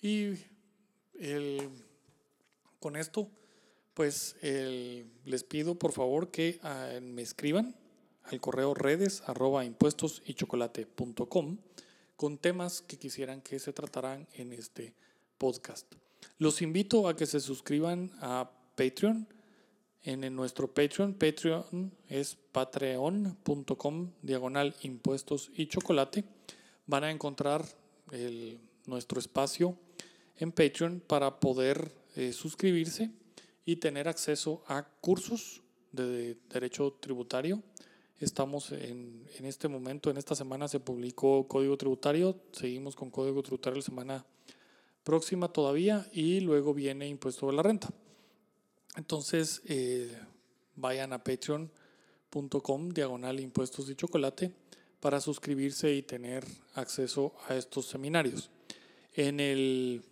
Y 0.01 0.35
con 2.79 2.97
esto, 2.97 3.31
pues 3.95 4.37
les 4.43 5.45
pido 5.45 5.75
por 5.75 5.93
favor 5.93 6.31
que 6.31 6.59
ah, 6.63 6.99
me 7.03 7.23
escriban 7.23 7.77
al 8.25 8.41
correo 8.41 8.75
redes 8.75 9.23
arroba 9.27 9.65
impuestos 9.65 10.23
y 10.25 10.35
con 12.21 12.37
temas 12.37 12.83
que 12.83 12.99
quisieran 12.99 13.41
que 13.41 13.59
se 13.59 13.73
trataran 13.73 14.29
en 14.35 14.53
este 14.53 14.93
podcast. 15.39 15.91
Los 16.37 16.61
invito 16.61 17.09
a 17.09 17.17
que 17.17 17.25
se 17.25 17.41
suscriban 17.41 18.13
a 18.21 18.51
Patreon. 18.77 19.27
En, 20.03 20.37
nuestro 20.37 20.69
Patreon, 20.69 21.15
Patreon 21.15 21.91
es 22.11 22.37
patreon.com 22.53 24.11
diagonal 24.21 24.77
impuestos 24.83 25.51
y 25.55 25.67
chocolate 25.67 26.25
van 26.85 27.05
a 27.05 27.11
encontrar 27.11 27.65
nuestro 28.85 29.19
espacio 29.19 29.79
en 30.37 30.53
Patreon 30.53 31.01
para 31.01 31.41
poder 31.41 31.91
eh, 32.17 32.35
suscribirse 32.35 33.11
y 33.65 33.77
tener 33.77 34.09
acceso 34.09 34.63
a 34.67 34.83
cursos 35.01 35.63
de 35.91 36.37
derecho 36.51 36.99
tributario. 37.01 37.63
Estamos 38.21 38.71
en, 38.73 39.27
en 39.39 39.45
este 39.47 39.67
momento, 39.67 40.11
en 40.11 40.19
esta 40.19 40.35
semana 40.35 40.69
se 40.69 40.79
publicó 40.79 41.49
Código 41.49 41.77
Tributario, 41.77 42.39
seguimos 42.53 42.95
con 42.95 43.11
Código 43.11 43.43
Tributario 43.43 43.79
la 43.79 43.83
semana 43.83 44.27
próxima 45.03 45.49
todavía 45.49 46.07
y 46.13 46.41
luego 46.41 46.75
viene 46.75 47.09
Impuesto 47.09 47.47
de 47.47 47.55
la 47.55 47.63
Renta. 47.63 47.89
Entonces, 48.97 49.63
eh, 49.67 50.15
vayan 50.77 51.13
a 51.13 51.23
patreon.com 51.25 52.91
diagonal 52.91 53.41
impuestos 53.41 53.89
y 53.89 53.95
chocolate 53.95 54.53
para 55.01 55.21
suscribirse 55.21 55.95
y 55.95 56.03
tener 56.03 56.45
acceso 56.75 57.35
a 57.49 57.55
estos 57.55 57.87
seminarios. 57.87 58.51
En 59.15 59.41
el, 59.41 60.05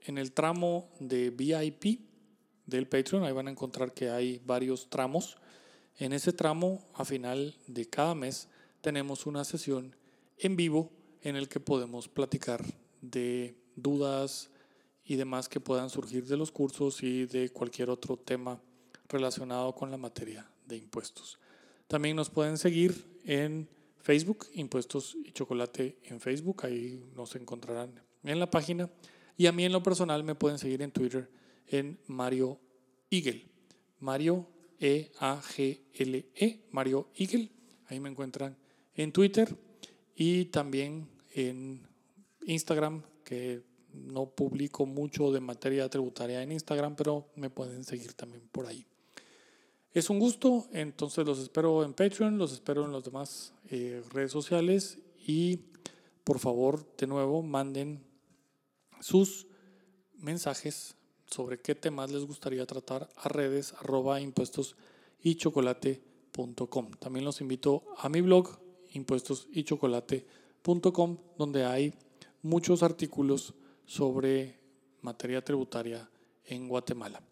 en 0.00 0.18
el 0.18 0.32
tramo 0.32 0.90
de 1.00 1.30
VIP 1.30 2.00
del 2.66 2.86
Patreon, 2.86 3.24
ahí 3.24 3.32
van 3.32 3.48
a 3.48 3.50
encontrar 3.50 3.92
que 3.94 4.10
hay 4.10 4.40
varios 4.44 4.88
tramos. 4.90 5.38
En 5.98 6.12
ese 6.12 6.32
tramo, 6.32 6.82
a 6.94 7.04
final 7.04 7.56
de 7.66 7.88
cada 7.88 8.14
mes, 8.14 8.48
tenemos 8.80 9.26
una 9.26 9.44
sesión 9.44 9.94
en 10.38 10.56
vivo 10.56 10.90
en 11.22 11.36
el 11.36 11.48
que 11.48 11.60
podemos 11.60 12.08
platicar 12.08 12.64
de 13.00 13.56
dudas 13.76 14.50
y 15.04 15.16
demás 15.16 15.48
que 15.48 15.60
puedan 15.60 15.90
surgir 15.90 16.26
de 16.26 16.36
los 16.36 16.50
cursos 16.50 17.02
y 17.02 17.26
de 17.26 17.50
cualquier 17.50 17.90
otro 17.90 18.16
tema 18.16 18.60
relacionado 19.08 19.74
con 19.74 19.90
la 19.90 19.96
materia 19.96 20.50
de 20.66 20.76
impuestos. 20.76 21.38
También 21.86 22.16
nos 22.16 22.30
pueden 22.30 22.56
seguir 22.56 23.20
en 23.24 23.68
Facebook, 24.00 24.46
Impuestos 24.54 25.16
y 25.24 25.32
Chocolate 25.32 25.98
en 26.04 26.20
Facebook, 26.20 26.64
ahí 26.64 27.02
nos 27.14 27.36
encontrarán 27.36 28.02
en 28.24 28.40
la 28.40 28.50
página. 28.50 28.90
Y 29.36 29.46
a 29.46 29.52
mí 29.52 29.64
en 29.64 29.72
lo 29.72 29.82
personal 29.82 30.24
me 30.24 30.34
pueden 30.34 30.58
seguir 30.58 30.82
en 30.82 30.90
Twitter 30.90 31.30
en 31.68 31.98
Mario 32.06 32.58
Eagle. 33.10 33.46
Mario 34.00 34.48
E-A-G-L-E, 34.78 36.32
-E, 36.34 36.60
Mario 36.70 37.08
Eagle. 37.14 37.50
Ahí 37.86 38.00
me 38.00 38.08
encuentran 38.08 38.56
en 38.94 39.12
Twitter 39.12 39.56
y 40.14 40.46
también 40.46 41.08
en 41.34 41.86
Instagram, 42.46 43.02
que 43.24 43.62
no 43.92 44.26
publico 44.26 44.86
mucho 44.86 45.30
de 45.30 45.40
materia 45.40 45.88
tributaria 45.88 46.42
en 46.42 46.52
Instagram, 46.52 46.96
pero 46.96 47.28
me 47.36 47.50
pueden 47.50 47.84
seguir 47.84 48.14
también 48.14 48.48
por 48.50 48.66
ahí. 48.66 48.86
Es 49.92 50.08
un 50.08 50.18
gusto, 50.18 50.68
entonces 50.72 51.26
los 51.26 51.38
espero 51.38 51.84
en 51.84 51.92
Patreon, 51.92 52.38
los 52.38 52.52
espero 52.52 52.86
en 52.86 52.92
las 52.92 53.04
demás 53.04 53.52
eh, 53.70 54.02
redes 54.10 54.32
sociales 54.32 54.98
y 55.26 55.60
por 56.24 56.38
favor, 56.38 56.86
de 56.96 57.06
nuevo, 57.06 57.42
manden 57.42 58.04
sus 59.00 59.46
mensajes 60.14 60.94
sobre 61.32 61.60
qué 61.60 61.74
temas 61.74 62.10
les 62.10 62.24
gustaría 62.24 62.66
tratar 62.66 63.08
a 63.16 63.28
redes 63.28 63.74
arroba 63.80 64.20
impuestos 64.20 64.76
y 65.22 65.36
chocolate.com. 65.36 66.90
También 66.98 67.24
los 67.24 67.40
invito 67.40 67.84
a 67.98 68.08
mi 68.08 68.20
blog 68.20 68.58
impuestos 68.92 69.48
y 69.50 69.64
chocolate.com 69.64 71.18
donde 71.38 71.64
hay 71.64 71.94
muchos 72.42 72.82
artículos 72.82 73.54
sobre 73.86 74.60
materia 75.00 75.42
tributaria 75.42 76.08
en 76.44 76.68
Guatemala. 76.68 77.22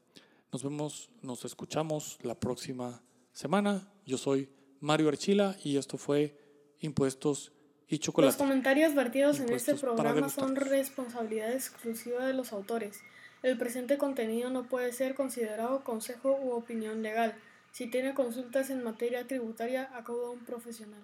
Nos 0.53 0.65
vemos, 0.65 1.11
nos 1.23 1.45
escuchamos 1.45 2.19
la 2.23 2.39
próxima 2.39 3.03
semana. 3.33 3.93
Yo 4.07 4.19
soy 4.19 4.49
Mario 4.81 5.09
Archila 5.09 5.57
y 5.63 5.77
esto 5.77 5.97
fue 5.97 6.37
Impuestos 6.81 7.53
y 7.87 7.99
Chocolate. 7.99 8.33
Los 8.33 8.37
comentarios 8.37 8.95
vertidos 8.95 9.41
en 9.41 9.53
este 9.53 9.75
programa 9.75 10.29
son 10.29 10.57
responsabilidad 10.57 11.53
exclusiva 11.53 12.27
de 12.27 12.35
los 12.35 12.53
autores. 12.53 13.01
El 13.43 13.57
presente 13.57 13.97
contenido 13.97 14.51
no 14.51 14.64
puede 14.64 14.93
ser 14.93 15.14
considerado 15.14 15.82
consejo 15.82 16.38
u 16.43 16.51
opinión 16.53 17.03
legal. 17.03 17.34
Si 17.72 17.86
tiene 17.86 18.14
consultas 18.14 18.68
en 18.68 18.84
materia 18.84 19.26
tributaria, 19.26 19.88
acuda 19.95 20.26
a 20.26 20.30
un 20.30 20.41
profesional. 20.41 21.01